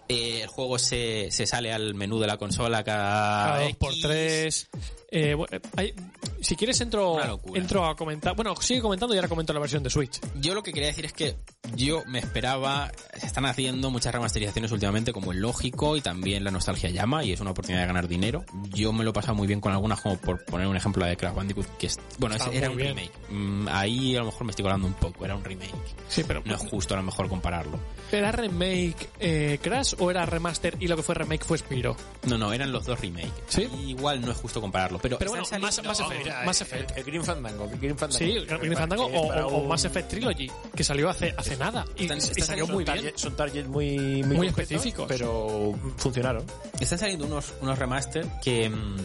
Eh, 0.09 0.43
el 0.43 0.49
juego 0.49 0.77
se, 0.77 1.29
se 1.31 1.47
sale 1.47 1.73
al 1.73 1.95
menú 1.95 2.19
de 2.19 2.27
la 2.27 2.37
consola 2.37 2.83
cada, 2.83 3.53
cada 3.53 3.63
dos 3.63 3.77
por 3.77 3.95
tres. 4.03 4.69
Eh, 5.11 5.35
bueno, 5.35 5.59
hay- 5.77 5.95
si 6.41 6.57
quieres 6.57 6.81
entro, 6.81 7.19
entro 7.55 7.85
a 7.85 7.95
comentar. 7.97 8.35
Bueno, 8.35 8.55
sigue 8.57 8.81
comentando 8.81 9.15
y 9.15 9.19
ahora 9.19 9.29
comento 9.29 9.53
la 9.53 9.61
versión 9.61 9.83
de 9.83 9.91
Switch. 9.91 10.21
Yo 10.41 10.55
lo 10.55 10.63
que 10.63 10.73
quería 10.73 10.89
decir 10.89 11.05
es 11.05 11.13
que 11.13 11.37
yo 11.75 12.03
me 12.07 12.19
esperaba, 12.19 12.91
se 13.19 13.27
están 13.27 13.45
haciendo 13.45 13.91
muchas 13.91 14.13
remasterizaciones 14.15 14.71
últimamente 14.73 15.13
como 15.13 15.33
el 15.33 15.41
lógico 15.41 15.97
y 15.97 16.01
también 16.01 16.45
la 16.45 16.51
nostalgia 16.51 16.89
llama 16.91 17.25
y 17.25 17.33
es 17.33 17.41
una 17.41 17.51
oportunidad 17.51 17.83
de 17.83 17.87
ganar 17.89 18.09
dinero. 18.09 18.45
Yo 18.71 18.93
me 18.93 19.05
lo 19.05 19.11
he 19.11 19.13
pasado 19.13 19.35
muy 19.35 19.47
bien 19.47 19.61
con 19.61 19.73
algunas 19.73 20.01
como 20.01 20.17
por 20.17 20.45
poner 20.45 20.67
un 20.67 20.77
ejemplo 20.77 21.01
la 21.03 21.09
de 21.11 21.17
Crash 21.17 21.35
Bandicoot 21.35 21.67
que 21.77 21.87
es, 21.89 21.99
bueno, 22.19 22.37
era 22.53 22.71
un 22.71 22.77
bien. 22.77 22.97
remake. 22.97 23.13
Mm, 23.31 23.69
ahí 23.71 24.17
a 24.17 24.21
lo 24.21 24.27
mejor 24.27 24.45
me 24.45 24.51
estoy 24.51 24.63
colando 24.63 24.87
un 24.87 24.95
poco, 24.95 25.25
era 25.25 25.35
un 25.37 25.45
remake. 25.45 25.75
Sí, 26.09 26.25
pero 26.27 26.43
No 26.45 26.55
es 26.55 26.61
justo 26.63 26.95
a 26.95 26.97
lo 26.97 27.03
mejor 27.03 27.29
compararlo. 27.29 27.79
¿era 28.13 28.33
remake 28.33 29.09
eh, 29.21 29.59
Crash 29.63 29.95
o 29.99 30.11
era 30.11 30.27
remaster 30.27 30.77
y 30.81 30.89
lo 30.89 30.97
que 30.97 31.03
fue 31.03 31.15
remake 31.15 31.45
fue 31.45 31.59
Spyro? 31.59 31.97
No, 32.27 32.39
no, 32.39 32.53
eran 32.53 32.73
los 32.73 32.87
dos 32.87 33.01
remakes. 33.01 33.31
¿Sí? 33.49 33.69
Ahí 33.73 33.91
Igual 33.91 34.21
no 34.21 34.31
es 34.33 34.39
justo 34.39 34.61
compararlo, 34.61 34.99
pero, 35.03 35.19
Pero 35.19 35.31
bueno, 35.31 35.43
más, 35.43 35.49
saliendo- 35.75 35.89
más 35.89 36.01
No, 36.01 36.07
Effect. 36.07 36.25
Mira, 36.25 36.43
Mass 36.45 36.61
el- 36.61 36.67
Effect. 36.67 36.91
El, 36.93 36.99
el 36.99 37.05
Green 37.05 37.25
Fandango. 37.25 37.65
el 37.65 37.79
Green 37.79 37.99
Fandango. 37.99 38.19
Sí, 38.19 38.45
Green 38.47 38.77
Fandango 38.77 39.07
o, 39.07 39.47
o- 39.47 39.59
un- 39.63 39.69
Mass 39.69 39.85
Effect 39.85 40.09
Trilogy, 40.11 40.51
que 40.75 40.85
salió 40.85 41.09
hace, 41.09 41.35
hace 41.37 41.57
nada 41.57 41.85
y, 41.97 42.03
Están- 42.03 42.19
y 42.19 42.21
están 42.21 42.45
salió 42.47 42.67
son 42.67 42.75
muy 42.75 42.85
bien. 42.85 43.13
son 43.17 43.37
targets 43.37 43.69
muy, 43.69 43.99
muy, 44.25 44.37
Muy 44.37 44.47
concretos, 44.49 44.73
específicos. 44.73 45.07
Pero 45.09 45.75
funcionaron. 45.97 46.45
Están 46.79 46.99
saliendo 46.99 47.27
unos, 47.27 47.53
unos 47.61 47.79
remaster 47.79 48.27
que, 48.43 48.69
mm, 48.71 48.97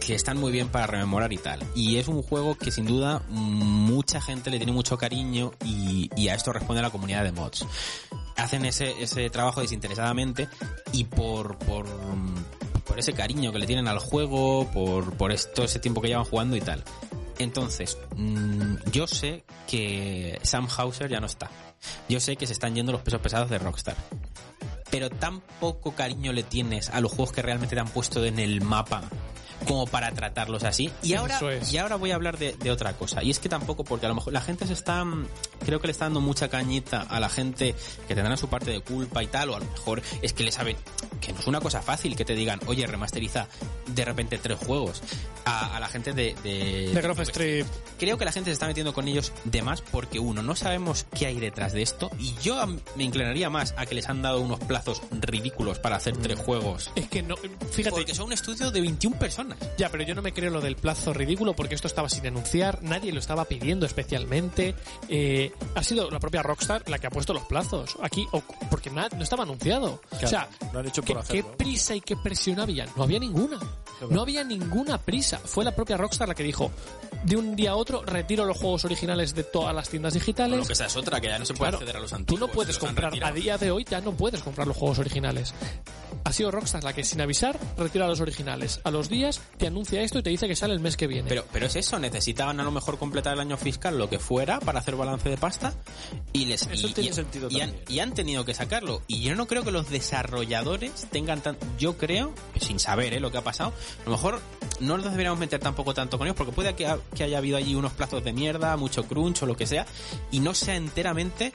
que 0.00 0.14
están 0.14 0.38
muy 0.38 0.50
bien 0.52 0.68
para 0.68 0.86
rememorar 0.86 1.32
y 1.32 1.38
tal. 1.38 1.60
Y 1.74 1.96
es 1.98 2.08
un 2.08 2.22
juego 2.22 2.56
que 2.56 2.70
sin 2.70 2.86
duda 2.86 3.22
mucha 3.28 4.20
gente 4.20 4.48
le 4.50 4.56
tiene 4.56 4.72
mucho 4.72 4.96
cariño 4.96 5.52
y, 5.64 6.10
y 6.16 6.28
a 6.28 6.34
esto 6.34 6.52
responde 6.52 6.80
la 6.82 6.90
comunidad 6.90 7.24
de 7.24 7.32
mods. 7.32 7.66
Hacen 8.36 8.64
ese, 8.64 8.94
ese 9.02 9.28
trabajo 9.30 9.60
desinteresadamente 9.60 10.48
y 10.92 11.04
por, 11.04 11.58
por, 11.58 11.86
mm, 11.86 12.34
por 12.88 12.98
ese 12.98 13.12
cariño 13.12 13.52
que 13.52 13.58
le 13.58 13.66
tienen 13.66 13.86
al 13.86 13.98
juego, 13.98 14.68
por, 14.72 15.16
por 15.16 15.34
todo 15.34 15.66
ese 15.66 15.78
tiempo 15.78 16.00
que 16.00 16.08
llevan 16.08 16.24
jugando 16.24 16.56
y 16.56 16.60
tal. 16.60 16.82
Entonces, 17.38 17.96
mm, 18.16 18.90
yo 18.90 19.06
sé 19.06 19.44
que 19.68 20.40
Sam 20.42 20.66
Hauser 20.76 21.08
ya 21.08 21.20
no 21.20 21.26
está. 21.26 21.50
Yo 22.08 22.18
sé 22.18 22.36
que 22.36 22.46
se 22.46 22.54
están 22.54 22.74
yendo 22.74 22.90
los 22.90 23.02
pesos 23.02 23.20
pesados 23.20 23.50
de 23.50 23.58
Rockstar 23.58 23.94
pero 24.90 25.10
tan 25.10 25.40
poco 25.60 25.92
cariño 25.92 26.32
le 26.32 26.42
tienes 26.42 26.90
a 26.90 27.00
los 27.00 27.12
juegos 27.12 27.32
que 27.32 27.42
realmente 27.42 27.74
te 27.74 27.80
han 27.80 27.88
puesto 27.88 28.24
en 28.24 28.38
el 28.38 28.62
mapa 28.62 29.02
como 29.66 29.86
para 29.86 30.12
tratarlos 30.12 30.64
así. 30.64 30.90
Y 31.02 31.14
ahora, 31.14 31.38
es. 31.52 31.72
y 31.72 31.78
ahora 31.78 31.96
voy 31.96 32.10
a 32.10 32.14
hablar 32.14 32.38
de, 32.38 32.52
de 32.52 32.70
otra 32.70 32.92
cosa. 32.94 33.22
Y 33.22 33.30
es 33.30 33.38
que 33.38 33.48
tampoco, 33.48 33.84
porque 33.84 34.06
a 34.06 34.08
lo 34.08 34.14
mejor 34.14 34.32
la 34.32 34.40
gente 34.40 34.66
se 34.66 34.72
está, 34.72 35.04
mm, 35.04 35.26
creo 35.64 35.80
que 35.80 35.88
le 35.88 35.92
está 35.92 36.04
dando 36.06 36.20
mucha 36.20 36.48
cañita 36.48 37.02
a 37.02 37.20
la 37.20 37.28
gente 37.28 37.74
que 38.06 38.14
tendrá 38.14 38.36
su 38.36 38.48
parte 38.48 38.70
de 38.70 38.80
culpa 38.80 39.22
y 39.22 39.26
tal, 39.26 39.50
o 39.50 39.56
a 39.56 39.60
lo 39.60 39.66
mejor 39.66 40.02
es 40.22 40.32
que 40.32 40.44
le 40.44 40.52
saben 40.52 40.76
que 41.20 41.32
no 41.32 41.40
es 41.40 41.46
una 41.46 41.60
cosa 41.60 41.82
fácil 41.82 42.16
que 42.16 42.24
te 42.24 42.34
digan, 42.34 42.60
oye, 42.66 42.86
remasteriza 42.86 43.48
de 43.86 44.04
repente 44.04 44.38
tres 44.38 44.58
juegos. 44.58 45.02
A, 45.44 45.76
a 45.76 45.80
la 45.80 45.88
gente 45.88 46.12
de... 46.12 46.34
De, 46.42 46.90
De 46.92 47.00
Grove 47.00 47.22
Street. 47.22 47.66
Creo 47.98 48.18
que 48.18 48.24
la 48.24 48.32
gente 48.32 48.50
se 48.50 48.52
está 48.54 48.66
metiendo 48.66 48.92
con 48.92 49.08
ellos 49.08 49.32
de 49.44 49.62
más 49.62 49.80
porque 49.80 50.18
uno, 50.18 50.42
no 50.42 50.54
sabemos 50.54 51.06
qué 51.16 51.26
hay 51.26 51.40
detrás 51.40 51.72
de 51.72 51.82
esto 51.82 52.10
y 52.18 52.34
yo 52.42 52.64
me 52.96 53.04
inclinaría 53.04 53.48
más 53.50 53.74
a 53.76 53.86
que 53.86 53.94
les 53.94 54.08
han 54.08 54.22
dado 54.22 54.40
unos 54.40 54.60
plazos 54.60 55.02
ridículos 55.10 55.78
para 55.78 55.96
hacer 55.96 56.16
tres 56.16 56.38
juegos. 56.38 56.90
Es 56.94 57.08
que 57.08 57.22
no, 57.22 57.36
fíjate, 57.36 57.96
Porque 57.96 58.14
son 58.14 58.26
un 58.26 58.32
estudio 58.32 58.70
de 58.70 58.80
21 58.80 59.18
personas. 59.18 59.47
Ya, 59.76 59.88
pero 59.90 60.02
yo 60.04 60.14
no 60.14 60.22
me 60.22 60.32
creo 60.32 60.50
lo 60.50 60.60
del 60.60 60.76
plazo 60.76 61.12
ridículo 61.12 61.54
porque 61.54 61.74
esto 61.74 61.86
estaba 61.86 62.08
sin 62.08 62.22
denunciar, 62.22 62.82
nadie 62.82 63.12
lo 63.12 63.20
estaba 63.20 63.44
pidiendo 63.44 63.86
especialmente. 63.86 64.74
Eh, 65.08 65.52
ha 65.74 65.82
sido 65.82 66.10
la 66.10 66.18
propia 66.20 66.42
Rockstar 66.42 66.82
la 66.88 66.98
que 66.98 67.06
ha 67.06 67.10
puesto 67.10 67.32
los 67.32 67.44
plazos 67.44 67.96
aquí, 68.02 68.26
o- 68.32 68.42
porque 68.70 68.90
no 68.90 69.06
estaba 69.22 69.42
anunciado. 69.44 70.00
o 70.10 70.26
sea, 70.26 70.48
lo 70.72 70.80
han 70.80 70.86
hecho 70.86 71.02
¿qué, 71.02 71.14
por 71.14 71.24
qué 71.24 71.38
hacerlo. 71.40 71.56
prisa 71.56 71.94
y 71.94 72.00
qué 72.00 72.16
presión 72.16 72.60
había? 72.60 72.86
No 72.96 73.02
había 73.04 73.18
ninguna. 73.18 73.58
No 74.10 74.22
había 74.22 74.44
ninguna 74.44 74.98
prisa. 74.98 75.38
Fue 75.38 75.64
la 75.64 75.74
propia 75.74 75.96
Rockstar 75.96 76.28
la 76.28 76.34
que 76.34 76.42
dijo, 76.44 76.70
de 77.24 77.36
un 77.36 77.56
día 77.56 77.72
a 77.72 77.76
otro 77.76 78.02
retiro 78.04 78.44
los 78.44 78.56
juegos 78.56 78.84
originales 78.84 79.34
de 79.34 79.44
todas 79.44 79.74
las 79.74 79.88
tiendas 79.88 80.14
Lo 80.14 80.20
digitales. 80.20 80.66
que 80.66 80.72
esa 80.72 80.86
es 80.86 80.96
otra, 80.96 81.20
que 81.20 81.28
ya 81.28 81.38
no 81.38 81.44
se 81.44 81.54
puede 81.54 81.70
Claro, 81.70 81.78
acceder 81.78 81.96
a 81.96 82.00
los 82.00 82.10
Tú 82.10 82.16
antiguos. 82.16 82.40
no 82.40 82.48
puedes 82.48 82.78
comprar, 82.78 83.12
a 83.24 83.32
día 83.32 83.58
de 83.58 83.70
hoy 83.70 83.84
ya 83.88 84.00
no 84.00 84.12
puedes 84.12 84.42
comprar 84.42 84.66
los 84.66 84.76
juegos 84.76 84.98
originales. 84.98 85.54
Ha 86.24 86.32
sido 86.32 86.50
Rockstar 86.50 86.84
la 86.84 86.92
que 86.92 87.04
sin 87.04 87.20
avisar 87.20 87.58
retira 87.76 88.06
los 88.06 88.20
originales. 88.20 88.80
A 88.84 88.90
los 88.90 89.08
días 89.08 89.40
te 89.56 89.66
anuncia 89.66 90.02
esto 90.02 90.18
y 90.18 90.22
te 90.22 90.30
dice 90.30 90.46
que 90.48 90.56
sale 90.56 90.74
el 90.74 90.80
mes 90.80 90.96
que 90.96 91.06
viene. 91.06 91.28
Pero, 91.28 91.44
pero 91.52 91.66
es 91.66 91.76
eso, 91.76 91.98
necesitaban 91.98 92.60
a 92.60 92.64
lo 92.64 92.70
mejor 92.70 92.98
completar 92.98 93.34
el 93.34 93.40
año 93.40 93.56
fiscal, 93.56 93.98
lo 93.98 94.08
que 94.10 94.18
fuera, 94.18 94.60
para 94.60 94.78
hacer 94.80 94.96
balance 94.96 95.28
de 95.28 95.36
pasta, 95.36 95.74
y 96.32 96.44
les 96.46 96.62
Eso 96.62 96.88
y, 96.88 96.92
tiene 96.92 97.10
y- 97.10 97.12
sentido 97.12 97.48
y 97.50 97.60
han, 97.60 97.70
también. 97.70 97.84
y 97.88 97.98
han 98.00 98.14
tenido 98.14 98.44
que 98.44 98.54
sacarlo. 98.54 99.02
Y 99.06 99.20
yo 99.22 99.34
no 99.34 99.46
creo 99.46 99.64
que 99.64 99.70
los 99.70 99.88
desarrolladores 99.90 101.06
tengan 101.10 101.40
tan, 101.42 101.56
yo 101.78 101.96
creo, 101.96 102.32
sin 102.60 102.78
saber 102.78 103.14
¿eh? 103.14 103.20
lo 103.20 103.30
que 103.30 103.38
ha 103.38 103.44
pasado, 103.44 103.72
a 104.02 104.04
lo 104.04 104.12
mejor 104.12 104.40
no 104.80 104.96
nos 104.96 105.10
deberíamos 105.10 105.38
meter 105.38 105.60
tampoco 105.60 105.94
tanto 105.94 106.18
con 106.18 106.26
ellos, 106.26 106.36
porque 106.36 106.52
puede 106.52 106.74
que, 106.74 106.88
que 107.14 107.24
haya 107.24 107.38
habido 107.38 107.56
allí 107.56 107.74
unos 107.74 107.92
plazos 107.92 108.22
de 108.24 108.32
mierda, 108.32 108.76
mucho 108.76 109.04
crunch 109.04 109.42
o 109.42 109.46
lo 109.46 109.56
que 109.56 109.66
sea, 109.66 109.86
y 110.30 110.40
no 110.40 110.54
sea 110.54 110.76
enteramente 110.76 111.52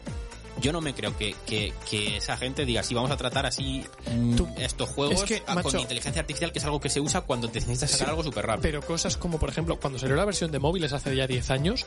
yo 0.62 0.72
no 0.72 0.82
me 0.82 0.94
creo 0.94 1.16
que, 1.18 1.36
que, 1.46 1.74
que 1.90 2.18
esa 2.18 2.38
gente 2.38 2.66
diga, 2.66 2.84
sí, 2.84 2.94
vamos 2.94 3.12
a 3.12 3.18
tratar 3.18 3.46
así 3.46 3.84
mm, 4.14 4.36
Tú- 4.36 4.48
estos 4.58 4.90
juegos 4.90 5.16
es 5.16 5.24
que, 5.24 5.44
ah, 5.48 5.56
macho- 5.56 5.72
con 5.72 5.80
inteligencia 5.80 6.22
artificial, 6.22 6.52
que 6.52 6.60
es 6.60 6.66
algo 6.66 6.80
que 6.80 6.90
se 6.90 7.00
usa 7.02 7.22
cuando 7.22 7.48
te 7.50 7.60
necesitas 7.60 7.92
sacar 7.92 8.08
Sí, 8.08 8.10
algo 8.12 8.24
súper 8.24 8.46
rápido. 8.46 8.62
Pero 8.62 8.82
cosas 8.82 9.18
como, 9.18 9.40
por 9.40 9.50
ejemplo, 9.50 9.80
cuando 9.80 10.00
salió 10.00 10.16
la 10.16 10.26
versión 10.26 10.52
de 10.52 10.60
móviles 10.60 10.94
hace 10.94 11.16
ya 11.16 11.28
10 11.28 11.50
años, 11.52 11.86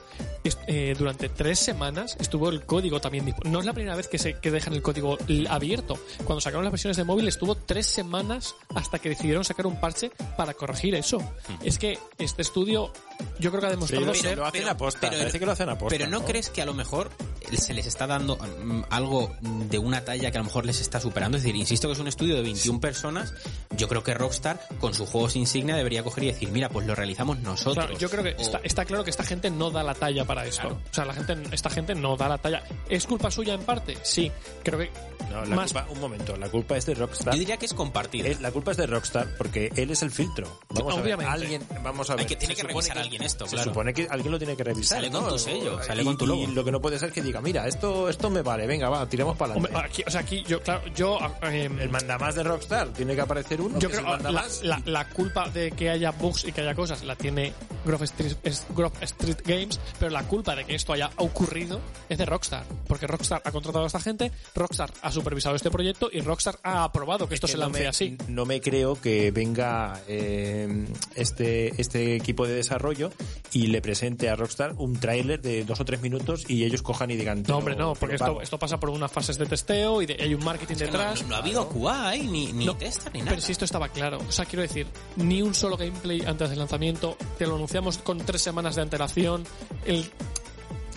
eh, 0.66 0.94
durante 0.98 1.28
tres 1.28 1.58
semanas 1.58 2.16
estuvo 2.20 2.48
el 2.48 2.64
código 2.64 3.00
también 3.00 3.24
disponible. 3.24 3.52
No 3.52 3.60
es 3.60 3.66
la 3.66 3.72
primera 3.72 3.96
vez 3.96 4.08
que 4.08 4.18
se 4.18 4.34
que 4.40 4.50
dejan 4.50 4.74
el 4.74 4.82
código 4.82 5.16
abierto. 5.48 5.98
Cuando 6.24 6.40
sacaron 6.40 6.64
las 6.64 6.72
versiones 6.72 6.96
de 6.96 7.04
móvil 7.04 7.28
estuvo 7.28 7.54
tres 7.54 7.86
semanas 7.86 8.54
hasta 8.74 8.98
que 8.98 9.08
decidieron 9.10 9.44
sacar 9.44 9.66
un 9.66 9.80
parche 9.80 10.10
para 10.36 10.54
corregir 10.54 10.94
eso. 10.94 11.18
Es 11.62 11.78
que 11.78 11.98
este 12.18 12.42
estudio 12.42 12.92
yo 13.38 13.50
creo 13.50 13.60
que 13.60 13.66
ha 13.66 13.70
demostrado 13.70 14.06
Pero, 14.06 14.14
ser... 14.14 14.38
lo 14.38 14.46
hacen 14.46 14.60
pero- 14.62 14.72
aposta, 14.72 15.00
pero- 15.00 15.18
parece 15.18 15.38
que 15.38 15.46
lo 15.46 15.52
hacen 15.52 15.68
aposta. 15.68 15.96
Pero 15.98 16.10
no, 16.10 16.24
crees 16.24 16.50
que 16.50 16.62
a 16.62 16.66
lo 16.66 16.74
mejor 16.74 17.10
se 17.56 17.74
les 17.74 17.86
está 17.86 18.06
dando 18.06 18.36
mm, 18.36 18.82
algo 18.90 19.34
de 19.40 19.78
una 19.78 20.04
talla 20.04 20.30
que 20.30 20.38
a 20.38 20.40
lo 20.40 20.46
mejor 20.46 20.66
les 20.66 20.80
está 20.80 21.00
superando. 21.00 21.36
Es 21.36 21.42
decir, 21.44 21.56
insisto 21.56 21.88
que 21.88 21.92
es 21.94 21.98
un 22.00 22.08
estudio 22.08 22.34
de 22.36 22.42
21 22.42 22.80
personas. 22.80 23.34
Yo 23.76 23.88
creo 23.88 24.02
que 24.02 24.14
Rockstar, 24.14 24.60
con 24.80 24.94
sus 24.94 25.08
juegos 25.08 25.36
insignia, 25.36 25.76
debería 25.76 26.02
coger 26.02 26.24
y 26.24 26.26
decir, 26.28 26.50
mira, 26.50 26.68
pues 26.68 26.86
lo 26.86 26.94
realizamos 26.94 27.38
nosotros. 27.40 27.74
Claro, 27.86 27.98
yo 27.98 28.08
creo 28.10 28.22
que 28.24 28.34
O- 28.38 28.40
está, 28.40 28.60
está 28.62 28.84
claro 28.84 29.04
que 29.04 29.10
esta 29.10 29.24
gente 29.24 29.50
no 29.50 29.70
da 29.70 29.82
la 29.82 29.94
talla 29.94 30.24
para 30.24 30.46
esto. 30.46 30.62
Claro. 30.62 30.80
O 30.90 30.94
sea, 30.94 31.04
la 31.04 31.14
gente, 31.14 31.34
esta 31.52 31.70
gente 31.70 31.94
no 31.94 32.16
da 32.16 32.28
la 32.28 32.38
talla. 32.38 32.62
¿Es 32.88 33.06
culpa 33.06 33.30
suya 33.30 33.54
en 33.54 33.62
parte? 33.62 33.96
Sí. 34.02 34.30
Creo 34.62 34.78
que 34.78 34.90
No, 35.30 35.44
la 35.44 35.56
más 35.56 35.72
culpa, 35.72 35.88
un 35.90 36.00
momento, 36.00 36.36
la 36.36 36.48
culpa 36.48 36.76
es 36.76 36.86
de 36.86 36.94
Rockstar. 36.94 37.34
Yo 37.34 37.40
diría 37.40 37.56
que 37.56 37.66
es 37.66 37.74
compartida. 37.74 38.28
Es- 38.28 38.40
la 38.40 38.50
culpa 38.52 38.70
es 38.70 38.76
de 38.76 38.86
Rockstar 38.86 39.28
porque 39.36 39.70
él 39.76 39.90
es 39.90 40.02
el 40.02 40.10
filtro. 40.10 40.60
Vamos 40.70 40.94
Obviamente. 40.94 41.12
a 41.12 41.16
ver, 41.16 41.26
alguien, 41.28 41.62
vamos 41.82 42.08
a 42.10 42.14
ver. 42.14 42.20
Hay 42.20 42.26
que- 42.26 42.36
tiene 42.36 42.54
se 42.54 42.62
que 42.62 42.68
revisar 42.68 42.98
a 42.98 43.00
alguien 43.02 43.22
esto, 43.22 43.46
Se 43.46 43.56
claro. 43.56 43.70
supone 43.70 43.92
que 43.92 44.06
alguien 44.10 44.32
lo 44.32 44.38
tiene 44.38 44.56
que 44.56 44.64
revisar. 44.64 44.98
Sale 44.98 45.10
con 45.10 45.22
¿no? 45.22 45.28
tu 45.28 45.38
sello, 45.38 45.82
sale 45.82 46.02
Y- 46.02 46.04
con 46.04 46.16
tu 46.18 46.24
y 46.24 46.28
logo. 46.28 46.46
lo 46.48 46.64
que 46.64 46.72
no 46.72 46.80
puede 46.80 46.98
ser 46.98 47.12
que 47.12 47.22
diga, 47.22 47.40
mira, 47.40 47.66
esto, 47.66 48.08
esto 48.08 48.30
me 48.30 48.42
vale, 48.42 48.66
venga, 48.66 48.88
va, 48.88 49.06
tiremos 49.08 49.36
para 49.36 49.54
Hombre, 49.54 49.72
adelante. 49.72 49.92
aquí, 49.94 50.04
o 50.06 50.10
sea, 50.10 50.20
aquí 50.20 50.44
yo, 50.46 50.60
claro, 50.62 50.82
yo, 50.94 51.18
eh, 51.42 51.68
El 51.80 51.90
mandamás 51.90 52.34
de 52.34 52.42
Rockstar 52.42 52.88
tiene 52.88 53.14
que 53.14 53.20
aparecer 53.20 53.60
uno. 53.66 53.78
yo 53.78 53.88
creo 53.88 54.00
que 54.02 54.06
la, 54.10 54.16
mandamás. 54.16 54.62
la- 54.62 54.82
la 54.84 55.08
culpa 55.08 55.48
de 55.50 55.72
que 55.72 55.90
haya 55.90 56.10
bugs 56.12 56.44
y 56.44 56.52
que 56.52 56.60
haya 56.62 56.74
cosas 56.74 57.02
la 57.04 57.16
tiene 57.16 57.52
Grove 57.84 58.04
Street, 58.04 58.36
Grove 58.74 58.96
Street 59.02 59.38
Games, 59.44 59.78
pero 59.98 60.10
la 60.10 60.22
culpa 60.24 60.54
de 60.56 60.64
que 60.64 60.74
esto 60.74 60.92
haya 60.92 61.10
ocurrido 61.16 61.80
es 62.08 62.18
de 62.18 62.26
Rockstar, 62.26 62.64
porque 62.88 63.06
Rockstar 63.06 63.42
ha 63.44 63.52
contratado 63.52 63.84
a 63.84 63.86
esta 63.86 64.00
gente, 64.00 64.32
Rockstar 64.54 64.92
ha 65.02 65.12
supervisado 65.12 65.54
este 65.56 65.70
proyecto 65.70 66.08
y 66.12 66.20
Rockstar 66.20 66.58
ha 66.62 66.84
aprobado 66.84 67.28
que 67.28 67.34
esto 67.34 67.46
que 67.46 67.52
se 67.52 67.58
no 67.58 67.64
lance 67.64 67.80
me, 67.80 67.86
así. 67.86 68.18
No 68.28 68.44
me 68.44 68.60
creo 68.60 69.00
que 69.00 69.30
venga 69.30 70.00
eh, 70.08 70.86
este, 71.14 71.80
este 71.80 72.16
equipo 72.16 72.46
de 72.46 72.54
desarrollo 72.54 73.10
y 73.52 73.68
le 73.68 73.80
presente 73.82 74.28
a 74.28 74.36
Rockstar 74.36 74.74
un 74.78 74.98
tráiler 74.98 75.40
de 75.40 75.64
dos 75.64 75.80
o 75.80 75.84
tres 75.84 76.00
minutos 76.00 76.44
y 76.48 76.64
ellos 76.64 76.82
cojan 76.82 77.10
y 77.10 77.16
digan... 77.16 77.42
No, 77.46 77.58
hombre, 77.58 77.76
no, 77.76 77.94
porque 77.94 78.16
esto, 78.16 78.58
pasa 78.58 78.78
por 78.80 78.90
unas 78.90 79.10
fases 79.12 79.38
de 79.38 79.46
testeo 79.46 80.02
y 80.02 80.06
de- 80.06 80.16
hay 80.20 80.34
un 80.34 80.44
marketing 80.44 80.74
Es 80.74 80.78
que 80.82 80.86
no, 80.86 80.92
detrás. 80.98 81.22
no- 81.22 81.28
no 81.28 81.34
ha 81.36 81.38
habido 81.38 81.68
QA, 81.68 82.14
¿eh? 82.16 82.22
ni, 82.22 82.52
ni 82.52 82.64
No, 82.66 82.76
testa, 82.76 83.10
ni 83.10 83.20
nada. 83.20 83.30
Pero 83.30 83.42
si 83.42 83.52
esto 83.56 83.64
estaba 83.64 83.88
claro. 83.88 84.18
O 84.28 84.32
sea, 84.32 84.44
quiero 84.44 84.60
decir, 84.60 84.86
ni 85.16 85.40
un 85.40 85.54
solo 85.54 85.78
gameplay 85.78 86.22
antes 86.26 86.50
del 86.50 86.58
lanzamiento. 86.58 87.16
Te 87.38 87.46
lo 87.46 87.54
anunciamos 87.54 87.96
con 87.96 88.18
tres 88.18 88.42
semanas 88.42 88.76
de 88.76 88.82
antelación. 88.82 89.44
El, 89.86 90.04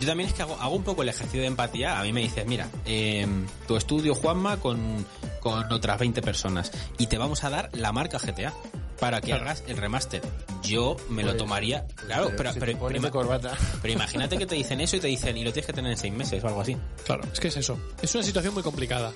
Yo 0.01 0.07
también 0.07 0.27
es 0.27 0.35
que 0.35 0.41
hago, 0.41 0.55
hago 0.59 0.75
un 0.75 0.83
poco 0.83 1.03
el 1.03 1.09
ejercicio 1.09 1.39
de 1.39 1.47
empatía. 1.47 1.97
A 1.97 2.03
mí 2.03 2.11
me 2.11 2.19
dices, 2.19 2.45
mira, 2.45 2.67
eh, 2.85 3.25
tu 3.65 3.77
estudio, 3.77 4.13
Juanma, 4.13 4.57
con, 4.57 5.05
con 5.39 5.71
otras 5.71 5.97
20 5.99 6.21
personas. 6.21 6.71
Y 6.97 7.07
te 7.07 7.17
vamos 7.17 7.45
a 7.45 7.49
dar 7.49 7.69
la 7.71 7.93
marca 7.93 8.17
GTA 8.19 8.53
para 8.99 9.21
que 9.21 9.27
Claro. 9.27 9.43
hagas 9.45 9.63
el 9.67 9.77
remaster. 9.77 10.21
Yo 10.63 10.97
me 11.09 11.23
lo 11.23 11.29
Pues, 11.29 11.37
tomaría. 11.37 11.87
Claro, 12.05 12.31
pero, 12.35 12.51
si 12.53 12.59
pero, 12.59 12.77
pero 12.87 13.11
corbata. 13.11 13.57
pero 13.81 13.93
imagínate 13.93 14.37
que 14.37 14.45
te 14.45 14.55
dicen 14.55 14.81
eso 14.81 14.97
y 14.97 14.99
te 14.99 15.07
dicen, 15.07 15.37
y 15.37 15.43
lo 15.43 15.51
tienes 15.53 15.67
que 15.67 15.73
tener 15.73 15.91
en 15.91 15.97
seis 15.97 16.13
meses 16.13 16.43
o 16.43 16.47
algo 16.47 16.61
así. 16.61 16.75
claro, 17.05 17.23
es 17.31 17.39
que 17.39 17.47
es 17.47 17.57
eso. 17.57 17.79
Es 18.01 18.13
una 18.13 18.23
situación 18.23 18.53
muy 18.53 18.63
complicada. 18.63 19.11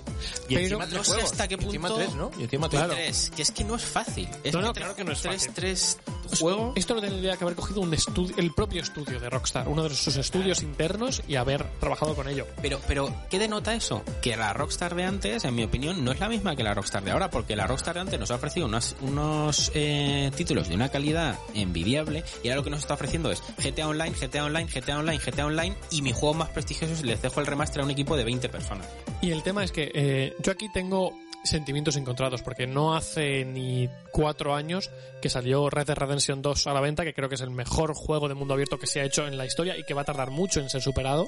Y 0.47 0.55
pero 0.55 0.59
encima 0.61 0.85
no 0.85 1.03
sé 1.03 1.11
juegos, 1.11 1.31
hasta 1.31 1.47
qué 1.47 1.55
y 1.59 1.63
encima 1.65 1.87
punto- 1.89 2.03
tres, 2.03 2.15
¿no? 2.15 2.31
Y 2.39 2.43
encima 2.43 2.69
tres. 2.69 2.83
tres, 2.89 3.31
que 3.35 3.41
es 3.41 3.51
que 3.51 3.63
no 3.65 3.75
es 3.75 3.83
fácil. 3.83 4.29
Es 4.43 4.53
No, 4.53 4.61
no, 4.61 4.73
tres- 4.73 4.83
claro 4.83 4.95
que 4.95 5.03
no 5.03 5.11
es 5.11 5.21
tres, 5.21 5.35
fácil. 5.35 5.53
Tres 5.53 5.97
juegos. 6.39 6.73
Esto 6.75 6.95
lo 6.95 7.01
tendría 7.01 7.37
que 7.37 7.43
haber 7.43 7.55
cogido 7.55 7.81
un 7.81 7.93
estudio, 7.93 8.35
el 8.37 8.53
propio 8.53 8.81
estudio 8.81 9.19
de 9.19 9.29
Rockstar, 9.29 9.67
uno 9.67 9.83
de 9.83 9.95
sus 9.95 10.15
estudios 10.15 10.61
internos 10.63 11.21
y 11.27 11.35
haber 11.35 11.63
trabajado 11.79 12.15
con 12.15 12.27
ello. 12.27 12.47
Pero, 12.61 12.79
pero, 12.87 13.13
¿qué 13.29 13.39
denota 13.39 13.73
eso? 13.73 14.03
Que 14.21 14.35
la 14.35 14.53
Rockstar 14.53 14.95
de 14.95 15.03
antes, 15.03 15.43
en 15.43 15.55
mi 15.55 15.63
opinión, 15.63 16.03
no 16.03 16.11
es 16.11 16.19
la 16.19 16.29
misma 16.29 16.55
que 16.55 16.63
la 16.63 16.73
Rockstar 16.73 17.03
de 17.03 17.11
ahora, 17.11 17.29
porque 17.29 17.55
la 17.55 17.67
Rockstar 17.67 17.95
de 17.95 18.01
antes 18.01 18.19
nos 18.19 18.31
ha 18.31 18.35
ofrecido 18.35 18.65
unos, 18.65 18.95
unos 19.01 19.71
eh, 19.73 20.31
títulos 20.35 20.69
de 20.69 20.75
una 20.75 20.89
calidad 20.89 21.39
envidiable, 21.53 22.23
y 22.43 22.47
ahora 22.47 22.57
lo 22.57 22.63
que 22.63 22.69
nos 22.69 22.79
está 22.79 22.93
ofreciendo 22.93 23.31
es 23.31 23.41
GTA 23.57 23.87
Online, 23.87 24.11
GTA 24.11 24.45
Online, 24.45 24.69
GTA 24.73 24.99
Online, 24.99 25.19
GTA 25.19 25.45
Online, 25.45 25.75
y 25.91 26.01
mis 26.01 26.15
juegos 26.15 26.37
más 26.37 26.49
prestigiosos 26.49 27.03
les 27.03 27.21
dejo 27.21 27.39
el 27.39 27.45
remaster 27.45 27.81
a 27.81 27.85
un 27.85 27.91
equipo 27.91 28.15
de 28.17 28.23
20 28.23 28.49
personas. 28.49 28.87
Y 29.21 29.31
el 29.31 29.43
tema 29.43 29.63
es 29.63 29.71
que 29.71 29.91
eh, 29.93 30.35
yo 30.39 30.51
aquí 30.51 30.67
tengo 30.73 31.13
sentimientos 31.43 31.95
encontrados, 31.95 32.41
porque 32.41 32.67
no 32.67 32.95
hace 32.95 33.45
ni 33.45 33.89
cuatro 34.11 34.55
años 34.55 34.89
que 35.21 35.29
salió 35.29 35.69
Red 35.69 35.87
Dead 35.87 35.97
Redemption 35.97 36.41
2 36.41 36.67
a 36.67 36.73
la 36.73 36.81
venta, 36.81 37.03
que 37.03 37.13
creo 37.13 37.29
que 37.29 37.35
es 37.35 37.41
el 37.41 37.49
mejor 37.49 37.93
juego 37.93 38.27
de 38.27 38.35
mundo 38.35 38.53
abierto 38.53 38.79
que 38.79 38.87
se 38.87 39.01
ha 39.01 39.05
hecho 39.05 39.27
en 39.27 39.37
la 39.37 39.45
historia 39.45 39.77
y 39.77 39.83
que 39.83 39.93
va 39.93 40.01
a 40.01 40.05
tardar 40.05 40.31
mucho 40.31 40.59
en 40.59 40.69
ser 40.69 40.81
superado, 40.81 41.27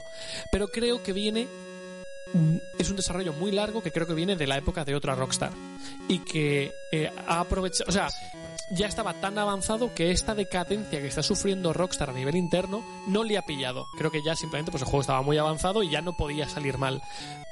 pero 0.52 0.68
creo 0.68 1.04
que 1.04 1.14
viene 1.14 1.48
es 2.78 2.90
un 2.90 2.96
desarrollo 2.96 3.34
muy 3.34 3.52
largo 3.52 3.82
que 3.82 3.92
creo 3.92 4.08
que 4.08 4.14
viene 4.14 4.36
de 4.36 4.48
la 4.48 4.58
época 4.58 4.84
de 4.84 4.96
otra 4.96 5.16
Rockstar 5.16 5.52
y 6.08 6.20
que 6.20 6.74
eh, 6.92 7.10
ha 7.28 7.40
aprovechado, 7.40 7.90
o 7.90 7.92
sea, 7.92 8.10
ya 8.72 8.88
estaba 8.88 9.14
tan 9.14 9.38
avanzado 9.38 9.94
que 9.94 10.12
esta 10.12 10.36
decadencia 10.36 11.00
que 11.00 11.08
está 11.08 11.24
sufriendo 11.24 11.74
Rockstar 11.74 12.10
a 12.10 12.14
nivel 12.14 12.36
interno 12.36 12.84
no 13.08 13.24
le 13.24 13.38
ha 13.38 13.44
pillado. 13.44 13.86
Creo 13.98 14.12
que 14.12 14.24
ya 14.24 14.36
simplemente 14.36 14.72
pues 14.72 14.82
el 14.82 14.88
juego 14.88 15.02
estaba 15.02 15.22
muy 15.22 15.38
avanzado 15.38 15.84
y 15.84 15.90
ya 15.90 16.02
no 16.02 16.18
podía 16.18 16.48
salir 16.50 16.78
mal. 16.78 17.02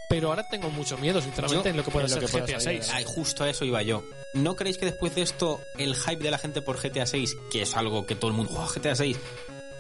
Pero 0.10 0.30
ahora 0.30 0.48
tengo 0.48 0.70
mucho 0.70 0.98
miedo, 0.98 1.22
sinceramente, 1.22 1.64
Yo- 1.64 1.70
en 1.72 1.78
lo 1.78 1.84
que 1.84 1.92
puede 1.92 2.08
ser 2.10 2.20
que 2.20 2.28
GTA 2.28 2.60
salir, 2.60 2.84
6. 2.84 2.94
Ay, 2.94 3.04
justo 3.08 3.44
a 3.44 3.50
eso 3.50 3.66
iba 3.66 3.82
yo. 3.82 4.04
¿No 4.34 4.56
creéis 4.56 4.78
que 4.78 4.86
después 4.86 5.16
de 5.16 5.22
esto 5.24 5.60
el 5.78 5.96
hype 5.96 6.24
de 6.24 6.30
la 6.32 6.38
gente 6.38 6.62
por 6.62 6.78
GTA 6.80 7.06
6, 7.06 7.36
que 7.52 7.62
es 7.64 7.76
algo 7.76 8.06
que 8.06 8.16
todo 8.16 8.30
el 8.30 8.38
mundo, 8.38 8.52
"Oh, 8.58 8.68
GTA 8.68 8.96
6, 8.96 9.18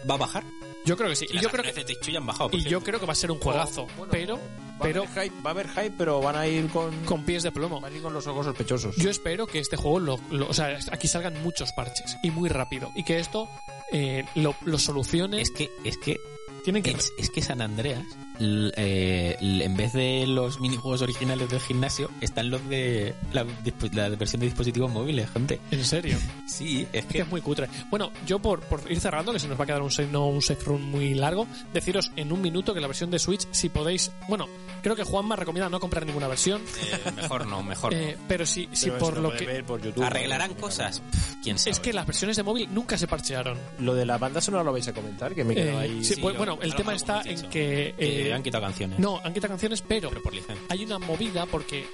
va 0.09 0.15
a 0.15 0.17
bajar? 0.17 0.43
Yo 0.85 0.97
creo 0.97 1.09
que 1.09 1.15
sí. 1.15 1.25
Y 1.29 1.37
Y 1.37 1.41
yo 1.41 1.49
creo 1.49 1.63
que, 1.63 1.71
de 1.71 1.97
ya 2.11 2.17
han 2.17 2.25
bajado. 2.25 2.49
y 2.53 2.63
yo 2.63 2.81
creo 2.81 2.99
que 2.99 3.05
va 3.05 3.13
a 3.13 3.15
ser 3.15 3.31
un 3.31 3.39
juegazo. 3.39 3.87
pero, 4.11 4.35
Va 4.35 4.41
pero 4.81 5.03
a, 5.03 5.07
haber 5.07 5.29
hype, 5.29 5.41
va 5.41 5.49
a 5.49 5.53
haber 5.53 5.69
hype, 5.69 5.91
pero 5.97 6.19
van 6.21 6.35
a 6.35 6.47
ir 6.47 6.67
con, 6.69 6.93
con 7.05 7.23
pies 7.23 7.43
de 7.43 7.51
plomo. 7.51 7.79
van 7.79 7.93
a 7.93 7.95
ir 7.95 8.01
con 8.01 8.13
los 8.13 8.27
ojos 8.27 8.45
sospechosos. 8.45 8.95
Yo 8.97 9.09
espero 9.09 9.47
que 9.47 9.59
este 9.59 9.77
juego, 9.77 9.99
lo, 9.99 10.19
lo- 10.31 10.49
o 10.49 10.53
sea, 10.53 10.77
aquí 10.91 11.07
salgan 11.07 11.41
muchos 11.43 11.71
parches 11.73 12.17
y 12.23 12.31
muy 12.31 12.49
rápido. 12.49 12.91
Y 12.95 13.03
que 13.03 13.19
esto 13.19 13.47
eh, 13.91 14.25
lo, 14.35 14.55
lo 14.65 14.77
solucione. 14.79 15.41
Es 15.41 15.51
que, 15.51 15.69
es 15.83 15.97
que 15.97 16.17
tienen 16.63 16.81
que. 16.83 16.91
Es, 16.91 17.11
es 17.17 17.29
que 17.29 17.41
San 17.41 17.61
Andreas, 17.61 18.03
eh, 18.39 19.37
en 19.39 19.77
vez 19.77 19.93
de 19.93 20.25
los 20.27 20.59
minijuegos 20.59 21.01
originales 21.01 21.49
del 21.49 21.59
gimnasio, 21.59 22.09
están 22.21 22.49
los 22.49 22.67
de 22.69 23.13
la, 23.31 23.45
la 23.93 24.09
versión 24.09 24.39
de 24.39 24.47
dispositivos 24.47 24.91
móviles, 24.91 25.29
gente. 25.29 25.59
En 25.71 25.83
serio. 25.85 26.17
Sí, 26.47 26.87
es 26.93 27.05
que 27.05 27.13
que 27.13 27.19
es 27.21 27.27
muy 27.29 27.41
cutre. 27.41 27.67
Bueno, 27.91 28.11
yo 28.25 28.39
por, 28.39 28.61
por 28.61 28.91
ir 28.91 28.99
cerrando, 28.99 29.31
que 29.33 29.37
se 29.39 29.47
nos 29.47 29.59
va 29.59 29.65
a 29.65 29.67
quedar 29.67 29.83
un 29.83 29.91
safe, 29.91 30.09
no 30.11 30.25
un 30.27 30.41
safe 30.41 30.63
run 30.65 30.81
muy 30.89 31.13
largo, 31.13 31.45
deciros 31.71 32.11
en 32.15 32.31
un 32.31 32.41
minuto 32.41 32.73
que 32.73 32.79
la 32.81 32.87
versión 32.87 33.11
de 33.11 33.19
Switch, 33.19 33.47
si 33.51 33.69
podéis. 33.69 34.11
Bueno, 34.27 34.47
creo 34.81 34.95
que 34.95 35.03
Juanma 35.03 35.35
recomienda 35.35 35.69
no 35.69 35.79
comprar 35.79 36.05
ninguna 36.07 36.27
versión. 36.27 36.61
eh, 36.63 37.11
mejor 37.15 37.45
no, 37.45 37.61
mejor 37.61 37.93
eh, 37.93 38.17
pero 38.27 38.47
si, 38.47 38.67
si 38.71 38.87
Pero 38.87 38.97
por 38.97 39.17
lo 39.19 39.31
que. 39.31 39.45
ver 39.45 39.63
por 39.63 39.79
YouTube. 39.79 40.01
no. 40.01 40.07
¿Arreglarán 40.07 40.55
cosas? 40.55 41.01
Pff, 41.01 41.35
¿Quién 41.43 41.59
sabe? 41.59 41.69
Es 41.71 41.79
que 41.79 41.93
las 41.93 42.07
versiones 42.07 42.35
de 42.35 42.41
móvil 42.41 42.67
nunca 42.73 42.97
se 42.97 43.05
parchearon. 43.07 43.59
Lo 43.79 43.93
de 43.93 44.07
la 44.07 44.17
banda 44.17 44.41
sonora 44.41 44.63
lo 44.63 44.71
vais 44.73 44.87
a 44.87 44.93
comentar, 44.93 45.35
que 45.35 45.43
me 45.43 45.53
quedo 45.53 45.79
Eh, 45.79 45.83
ahí. 45.83 46.03
sí, 46.03 46.15
sí, 46.15 46.21
pues, 46.21 46.35
bueno, 46.35 46.57
el 46.63 46.73
tema 46.73 46.95
está 46.95 47.21
en 47.25 47.41
que. 47.49 47.93
Eh, 48.29 48.33
han 48.33 48.43
quitado 48.43 48.63
canciones. 48.63 48.99
no, 48.99 49.19
han 49.23 49.33
quitado 49.33 49.51
canciones, 49.51 49.81
pero 49.81 50.09
pero 50.09 50.21
por 50.21 50.33
licencia. 50.33 50.65
hay 50.69 50.85
una 50.85 50.99
movida 50.99 51.45
porque 51.45 51.85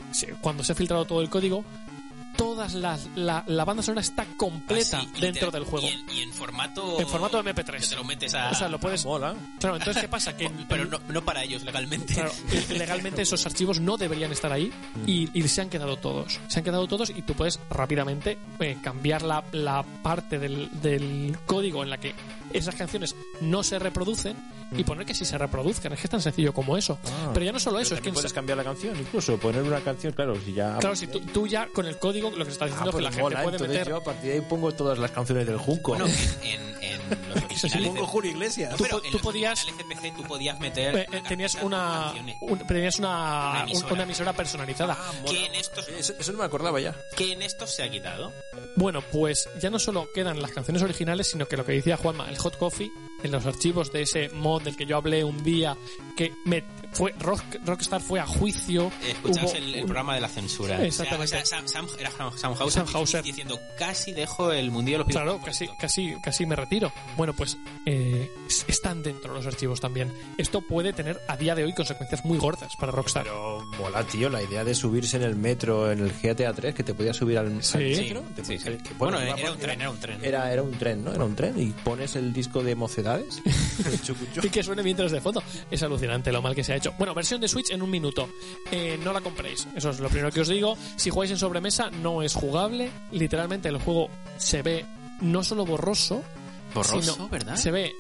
cuando 0.42 0.64
se 0.64 0.72
ha 0.72 0.76
filtrado 0.76 1.06
todo 1.06 1.22
el 1.22 1.30
código, 1.30 1.64
todas 2.60 2.74
las 2.74 3.08
la, 3.16 3.42
la 3.48 3.64
banda 3.64 3.82
sonora 3.82 4.02
está 4.02 4.26
completa 4.36 5.00
Así, 5.00 5.22
dentro 5.22 5.50
del 5.50 5.64
juego. 5.64 5.88
Y 5.88 5.92
en, 5.92 6.18
y 6.18 6.22
en 6.24 6.34
formato... 6.34 7.00
En 7.00 7.08
formato 7.08 7.42
MP3. 7.42 7.80
Que 7.80 7.88
te 7.88 7.96
lo 7.96 8.04
metes 8.04 8.34
a... 8.34 8.50
O 8.50 8.54
sea, 8.54 8.68
lo 8.68 8.78
puedes. 8.78 9.06
Mola. 9.06 9.34
Claro, 9.60 9.78
entonces 9.78 10.02
qué 10.02 10.10
pasa 10.10 10.36
que 10.38 10.52
Pero 10.68 10.84
no, 10.84 11.00
no 11.08 11.24
para 11.24 11.42
ellos 11.42 11.64
legalmente. 11.64 12.16
Claro, 12.16 12.34
legalmente 12.70 13.22
esos 13.22 13.46
archivos 13.46 13.80
no 13.80 13.96
deberían 13.96 14.34
estar 14.34 14.52
ahí 14.52 14.74
y, 15.08 15.30
y 15.34 15.48
se 15.48 15.62
han 15.62 15.70
quedado 15.70 15.96
todos. 15.96 16.38
Se 16.50 16.60
han 16.60 16.66
quedado 16.66 16.86
todos 16.86 17.12
y 17.12 17.22
tú 17.22 17.34
puedes 17.34 17.62
rápidamente 17.70 18.38
eh, 18.60 18.78
cambiar 18.84 19.22
la, 19.22 19.42
la 19.54 19.84
parte 20.04 20.38
del, 20.38 20.70
del 20.82 21.38
código 21.46 21.82
en 21.84 21.92
la 21.92 21.98
que 21.98 22.14
esas 22.52 22.76
canciones 22.76 23.16
no 23.40 23.64
se 23.64 23.80
reproducen 23.80 24.36
y 24.72 24.84
poner 24.84 25.06
que 25.06 25.14
sí 25.14 25.26
se 25.26 25.38
reproduzcan. 25.38 25.94
Es 25.94 26.00
que 26.00 26.06
es 26.06 26.12
tan 26.12 26.22
sencillo 26.22 26.54
como 26.54 26.78
eso. 26.78 26.98
Ah. 27.06 27.32
Pero 27.34 27.46
ya 27.46 27.52
no 27.52 27.60
solo 27.60 27.80
eso, 27.80 27.96
es 27.96 28.02
que 28.02 28.12
puedes 28.12 28.34
cambiar 28.34 28.58
la 28.58 28.64
canción, 28.64 28.98
incluso 29.00 29.38
poner 29.38 29.64
una 29.64 29.80
canción, 29.82 30.14
claro, 30.14 30.36
si 30.40 30.54
ya... 30.54 30.78
Claro, 30.78 30.96
si 30.96 31.08
tú, 31.08 31.20
tú 31.22 31.48
ya 31.48 31.68
con 31.68 31.86
el 31.86 31.98
código 31.98 32.32
lo 32.32 32.46
que 32.50 32.54
está 32.54 32.66
Ah, 32.66 32.68
diciendo 32.68 32.90
es 32.90 32.96
que 32.96 33.02
pues 33.02 33.04
la 33.04 33.10
gente 33.12 33.22
mola, 33.24 33.44
puede 33.44 33.56
entonces 33.58 33.78
meter. 33.78 33.88
yo 33.90 33.96
a 33.98 34.04
partir 34.04 34.30
de 34.30 34.36
ahí 34.36 34.42
pongo 34.42 34.72
todas 34.74 34.98
las 34.98 35.12
canciones 35.12 35.48
del 35.48 35.58
Junco. 35.58 35.92
Bueno, 35.92 36.06
en, 36.08 36.14
en, 36.44 36.84
en 36.84 37.30
los 37.30 37.44
originales... 37.44 37.88
pongo 37.90 38.06
Julio 38.08 38.32
Iglesias. 38.32 38.76
Tú 38.76 38.84
pero 38.84 38.98
en 39.04 39.12
tú 39.12 39.18
los 39.18 39.22
podías- 39.22 39.66
CPC 39.66 40.16
tú 40.16 40.24
podías 40.24 40.60
meter... 40.60 40.96
eh, 40.98 41.08
eh, 41.12 41.22
tenías 41.28 41.56
una, 41.62 42.14
un- 42.42 42.60
tenías 42.68 43.00
una, 43.00 43.10
Una 43.10 43.64
un- 43.64 43.70
emisora. 43.70 43.94
una 43.94 44.04
emisora 44.04 44.34
personalizada. 44.34 44.98
que 45.28 45.46
en 45.46 45.56
estos 45.56 45.88
Eso, 45.90 46.14
eso 46.20 46.32
no 46.32 46.40
me 46.40 46.46
acordaba 46.46 46.80
ya. 46.80 46.96
que 47.16 47.32
en 47.34 47.42
estos 47.42 47.72
se 47.76 47.84
ha 47.84 47.90
quitado. 47.90 48.32
Bueno, 48.76 49.02
pues 49.12 49.50
ya 49.60 49.70
no 49.70 49.80
solo 49.80 50.08
quedan 50.14 50.42
las 50.42 50.52
canciones 50.52 50.82
originales, 50.84 51.28
sino 51.28 51.48
que 51.48 51.58
lo 51.58 51.66
que 51.66 51.74
decía 51.74 51.98
Juanma, 51.98 52.30
el 52.30 52.38
Hot 52.38 52.58
Coffee, 52.58 52.92
en 53.24 53.32
los 53.32 53.46
archivos 53.46 53.92
de 53.92 54.02
ese 54.04 54.30
mod 54.30 54.62
del 54.64 54.76
que 54.76 54.86
yo 54.86 54.98
hablé 54.98 55.24
un 55.24 55.44
día, 55.44 55.76
que 56.16 56.34
me 56.46 56.64
fue 56.92 57.14
Rock, 57.20 57.42
Rockstar 57.66 58.02
fue 58.02 58.20
a 58.20 58.26
juicio. 58.26 58.92
Escuchamos 59.08 59.52
hubo 59.52 59.58
el, 59.60 59.84
programa 59.86 60.16
de 60.16 60.22
la 60.22 60.28
censura. 60.28 60.84
Exactamente. 60.84 61.36
O 61.38 61.46
sea, 61.46 61.46
Sam, 61.46 61.66
Sam- 61.68 61.88
era 62.00 62.10
Sam, 62.12 62.32
Hauser, 62.60 62.72
Sam 62.72 62.88
Hauser. 62.96 63.24
diciendo 63.24 63.60
casi 63.78 64.12
dejo 64.12 64.52
el 64.52 64.72
los 64.72 65.06
Claro, 65.08 65.40
casi, 65.44 65.66
por 65.66 65.74
esto". 65.76 65.82
casi, 65.82 66.16
casi 66.24 66.46
me 66.48 66.56
retiro. 66.56 66.92
Bueno, 67.16 67.34
pues 67.34 67.58
eh, 67.86 68.30
es- 68.48 68.66
están 68.68 69.04
dentro 69.04 69.34
los 69.34 69.46
archivos 69.46 69.80
también. 69.80 70.12
Esto 70.38 70.62
puede 70.62 70.94
tener 70.94 71.20
a 71.28 71.38
día 71.38 71.54
de 71.54 71.64
hoy 71.64 71.74
consecuencias 71.74 72.26
muy 72.26 72.38
gordas 72.40 72.76
para 72.78 72.92
Rockstar. 72.92 73.24
Pero 73.24 73.64
mola, 73.78 74.04
tío, 74.04 74.30
la 74.30 74.42
idea 74.42 74.64
de 74.64 74.74
subirse 74.74 75.18
en 75.18 75.24
el 75.24 75.36
metro, 75.36 75.92
en 75.92 76.00
el 76.00 76.12
GTA 76.12 76.54
3, 76.54 76.74
que 76.74 76.84
te 76.84 76.94
podías 76.96 77.16
subir 77.18 77.38
al, 77.38 77.52
metro. 77.52 77.64
Sí, 77.64 77.96
sí, 78.44 78.58
sí. 78.58 78.78
que- 78.84 78.94
Bueno, 78.98 79.20
era 79.20 79.36
por- 79.36 79.52
un 79.52 79.58
tren, 79.60 79.80
era 79.82 79.90
un 79.92 80.00
tren. 80.00 80.26
Era, 80.26 80.52
era 80.52 80.64
un 80.64 80.72
tren, 80.72 81.04
¿no? 81.04 81.14
Era 81.14 81.24
un 81.24 81.36
tren. 81.36 81.60
Y 81.62 81.68
pones 81.84 82.16
el 82.16 82.34
disco 82.34 82.64
de 82.64 82.74
mocedades. 82.76 83.09
Chucucho. 84.04 84.42
Y 84.44 84.50
que 84.50 84.64
suene 84.64 84.84
mientras 84.84 85.12
de 85.12 85.22
fondo. 85.22 85.42
Es 85.70 85.82
alucinante 85.84 86.32
lo 86.32 86.42
mal 86.42 86.56
que 86.56 86.64
se 86.64 86.74
ha 86.74 86.76
hecho. 86.76 86.94
Bueno, 86.98 87.14
versión 87.14 87.42
de 87.42 87.48
Switch 87.48 87.72
en 87.72 87.82
un 87.82 87.90
minuto. 87.90 88.30
Eh, 88.72 89.00
no 89.04 89.14
la 89.14 89.22
compréis. 89.22 89.68
Eso 89.76 89.90
es 89.90 90.00
lo 90.00 90.10
primero 90.10 90.32
que 90.32 90.42
os 90.42 90.48
digo. 90.48 90.78
Si 90.96 91.10
jugáis 91.10 91.32
en 91.32 91.38
sobremesa, 91.38 91.90
no 91.90 92.22
es 92.22 92.34
jugable. 92.34 92.92
Literalmente 93.12 93.70
el 93.70 93.78
juego 93.78 94.10
se 94.38 94.62
ve 94.62 94.86
no 95.22 95.44
solo 95.44 95.66
borroso, 95.66 96.24
Borroso, 96.74 97.14
sino 97.14 97.30
¿verdad? 97.30 97.56
Se 97.56 97.72
ve 97.72 97.96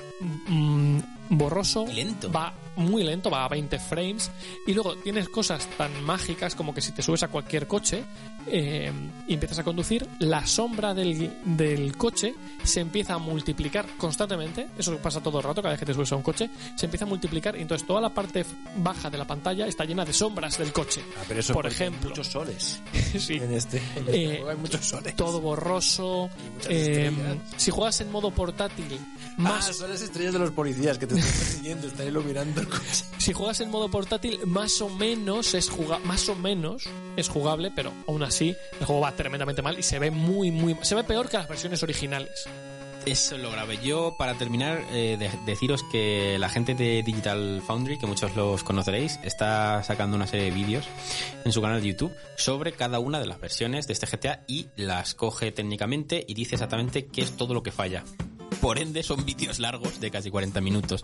mm, 0.48 1.00
borroso. 1.30 1.86
Y 1.89 1.95
lento. 1.95 2.32
Va 2.32 2.54
muy 2.80 3.04
lento, 3.04 3.30
va 3.30 3.46
a 3.46 3.48
20 3.50 3.78
frames. 3.80 4.32
Y 4.65 4.74
luego 4.74 4.96
tienes 4.98 5.30
cosas 5.30 5.68
tan 5.78 6.04
mágicas 6.04 6.56
como 6.56 6.74
que 6.74 6.82
si 6.82 6.92
te 6.92 7.02
subes 7.02 7.24
a 7.24 7.28
cualquier 7.28 7.68
coche 7.68 8.04
eh, 8.48 8.92
y 9.28 9.34
empiezas 9.34 9.60
a 9.60 9.63
conducir, 9.63 10.08
la 10.20 10.46
sombra 10.48 10.94
del, 10.94 11.32
del 11.46 11.96
coche 11.98 12.34
se 12.63 12.80
empieza 12.80 13.13
a 13.13 13.18
multiplicar 13.18 13.86
constantemente. 13.98 14.68
Eso 14.78 14.98
pasa 14.98 15.22
todo 15.22 15.38
el 15.39 15.44
rato, 15.44 15.62
cada 15.62 15.74
vez 15.74 15.80
que 15.80 15.86
te 15.86 15.94
subes 15.94 16.12
a 16.12 16.15
un 16.15 16.24
coche, 16.24 16.50
se 16.76 16.86
empieza 16.86 17.06
a 17.06 17.08
multiplicar. 17.08 17.56
Y 17.58 17.62
entonces 17.62 17.86
toda 17.88 18.02
la 18.02 18.10
parte 18.10 18.46
baja 18.78 19.10
de 19.10 19.18
la 19.18 19.26
pantalla 19.28 19.68
está 19.68 19.86
llena 19.86 20.04
de 20.06 20.13
sombras 20.13 20.58
del 20.58 20.72
coche. 20.74 21.02
Ah, 21.18 21.24
pero 21.28 21.39
eso 21.42 21.54
Por 21.54 21.65
hay 21.68 21.72
ejemplo. 21.74 22.10
muchos 22.10 22.28
soles. 22.28 22.80
Sí. 23.20 23.36
En 23.36 23.52
este, 23.54 23.78
en 23.96 24.06
este 24.08 24.24
Eh, 24.24 24.28
juego 24.38 24.50
hay 24.52 24.58
muchos 24.58 24.86
soles. 24.86 25.15
Todo 25.15 25.42
borroso. 25.42 26.30
Eh, 26.70 27.12
si 27.58 27.72
juegas 27.72 28.00
en 28.02 28.12
modo 28.12 28.32
portátil, 28.32 29.00
más 29.38 29.70
Ah, 29.70 29.74
son 29.74 29.89
las 29.89 30.02
estrellas 30.02 30.34
de 30.34 30.39
los 30.39 30.52
policías 30.52 30.98
que 30.98 31.08
te 31.08 31.15
están 31.15 31.32
persiguiendo, 31.32 31.88
están 31.88 32.08
iluminando. 32.08 32.62
Si 33.19 33.34
juegas 33.34 33.60
en 33.60 33.69
modo 33.69 33.89
portátil, 33.91 34.39
más 34.45 34.82
o 34.82 34.89
menos 34.89 35.53
es 35.53 35.69
juga 35.69 35.99
más 35.99 36.27
o 36.29 36.36
menos 36.36 36.84
es 37.17 37.27
jugable, 37.27 37.71
pero 37.75 37.91
aún 38.08 38.23
así 38.23 38.55
el 38.79 38.86
juego 38.86 39.01
va 39.01 39.12
tremendamente 39.15 39.62
mal 39.62 39.77
y 39.77 39.84
se 39.84 39.99
ve 39.99 40.10
muy 40.10 40.51
muy 40.51 40.75
se 40.82 40.95
ve 40.95 41.03
peor 41.03 41.29
que 41.29 41.38
las 41.38 41.47
versiones 41.49 41.84
originales. 41.84 42.47
Eso 43.05 43.36
es 43.36 43.41
lo 43.41 43.49
grave. 43.49 43.79
Yo, 43.82 44.15
para 44.17 44.34
terminar, 44.38 44.84
eh, 44.91 45.15
de- 45.17 45.32
deciros 45.45 45.84
que 45.89 46.38
la 46.38 46.49
gente 46.49 46.75
de 46.75 47.01
Digital 47.01 47.62
Foundry, 47.65 47.97
que 47.97 48.05
muchos 48.05 48.36
los 48.36 48.63
conoceréis, 48.63 49.19
está 49.23 49.82
sacando 49.84 50.17
una 50.17 50.27
serie 50.27 50.45
de 50.45 50.51
vídeos 50.51 50.86
en 51.45 51.51
su 51.53 51.62
canal 51.62 51.82
de 51.82 51.88
YouTube 51.88 52.13
sobre 52.36 52.73
cada 52.73 52.99
una 52.99 53.19
de 53.19 53.25
las 53.25 53.39
versiones 53.39 53.88
de 53.88 53.93
este 53.93 54.05
GTA 54.05 54.43
y 54.47 54.67
las 54.75 55.15
coge 55.15 55.51
técnicamente 55.53 56.23
y 56.27 56.34
dice 56.34 56.55
exactamente 56.55 57.05
qué 57.08 57.21
es 57.21 57.32
todo 57.38 57.53
lo 57.53 57.63
que 57.63 57.71
falla. 57.71 58.03
Por 58.62 58.80
ende, 58.80 59.04
son 59.04 59.26
vídeos 59.26 59.60
largos 59.60 60.00
de 60.00 60.12
casi 60.12 60.32
40 60.32 60.62
minutos. 60.62 61.04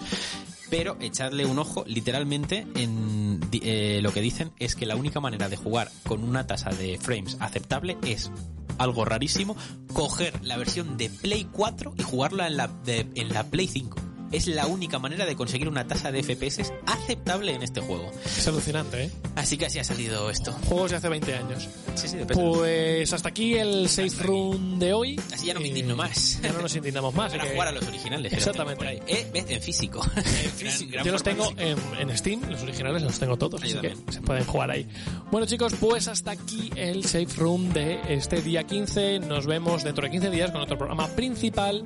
Pero 0.69 0.97
echarle 0.99 1.45
un 1.45 1.59
ojo, 1.59 1.83
literalmente, 1.87 2.67
en 2.75 3.39
eh, 3.51 3.99
lo 4.01 4.11
que 4.11 4.21
dicen 4.21 4.51
es 4.59 4.75
que 4.75 4.85
la 4.85 4.95
única 4.95 5.19
manera 5.19 5.49
de 5.49 5.57
jugar 5.57 5.91
con 6.05 6.23
una 6.23 6.47
tasa 6.47 6.69
de 6.71 6.97
frames 6.97 7.37
aceptable 7.39 7.97
es 8.05 8.31
algo 8.77 9.05
rarísimo, 9.05 9.55
coger 9.93 10.33
la 10.43 10.57
versión 10.57 10.97
de 10.97 11.09
Play 11.09 11.47
4 11.51 11.93
y 11.97 12.03
jugarla 12.03 12.47
en 12.47 12.57
la, 12.57 12.69
en 12.85 13.33
la 13.33 13.45
Play 13.45 13.67
5. 13.67 14.04
Es 14.31 14.47
la 14.47 14.67
única 14.67 14.99
manera 14.99 15.25
de 15.25 15.35
conseguir 15.35 15.67
una 15.69 15.87
tasa 15.87 16.11
de 16.11 16.21
FPS 16.23 16.73
aceptable 16.85 17.53
en 17.53 17.63
este 17.63 17.81
juego. 17.81 18.11
Es 18.25 18.47
alucinante, 18.47 19.05
¿eh? 19.05 19.11
Así 19.35 19.57
que 19.57 19.67
así 19.67 19.79
ha 19.79 19.83
salido 19.83 20.29
esto. 20.29 20.51
Juegos 20.67 20.91
de 20.91 20.97
hace 20.97 21.09
20 21.09 21.35
años. 21.35 21.69
Sí, 21.95 22.07
sí. 22.07 22.17
Pues 22.33 23.13
hasta 23.13 23.29
aquí 23.29 23.55
el 23.55 23.87
safe 23.87 24.23
room 24.23 24.79
de 24.79 24.93
hoy. 24.93 25.21
Así 25.33 25.47
ya 25.47 25.53
no 25.53 25.59
me 25.59 25.67
Eh, 25.67 25.69
indigno 25.69 25.95
más. 25.95 26.39
Ya 26.41 26.51
no 26.51 26.61
nos 26.61 26.75
indignamos 26.75 27.13
más. 27.13 27.31
Para 27.31 27.43
que 27.45 27.51
jugar 27.51 27.67
a 27.69 27.71
los 27.71 27.87
originales. 27.87 28.33
Exactamente. 28.33 28.85
ahí. 28.87 28.99
Eh, 29.07 29.27
en 29.33 29.61
físico. 29.61 30.05
En 30.15 30.51
físico. 30.51 30.97
Yo 31.03 31.11
los 31.11 31.23
tengo 31.23 31.49
en, 31.57 31.77
en 31.99 32.17
Steam, 32.17 32.41
los 32.49 32.61
originales 32.63 33.01
los 33.03 33.17
tengo 33.19 33.37
todos, 33.37 33.61
así 33.63 33.75
que 33.75 33.95
se 34.09 34.21
pueden 34.21 34.43
jugar 34.45 34.71
ahí. 34.71 34.87
Bueno 35.31 35.45
chicos, 35.47 35.73
pues 35.79 36.07
hasta 36.07 36.31
aquí 36.31 36.71
el 36.75 37.03
Safe 37.05 37.27
Room 37.37 37.71
de 37.73 37.99
este 38.09 38.41
día 38.41 38.63
15. 38.63 39.19
Nos 39.19 39.45
vemos 39.45 39.83
dentro 39.83 40.03
de 40.05 40.11
15 40.11 40.29
días 40.29 40.51
con 40.51 40.61
otro 40.61 40.77
programa 40.77 41.07
principal. 41.09 41.83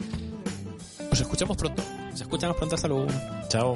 Nos 1.09 1.19
escuchamos 1.19 1.57
pronto. 1.57 1.83
Nos 2.19 2.25
escuchamos 2.25 2.57
pronto. 2.57 2.75
Hasta 2.75 2.87
luego. 2.89 3.07
Chao. 3.47 3.75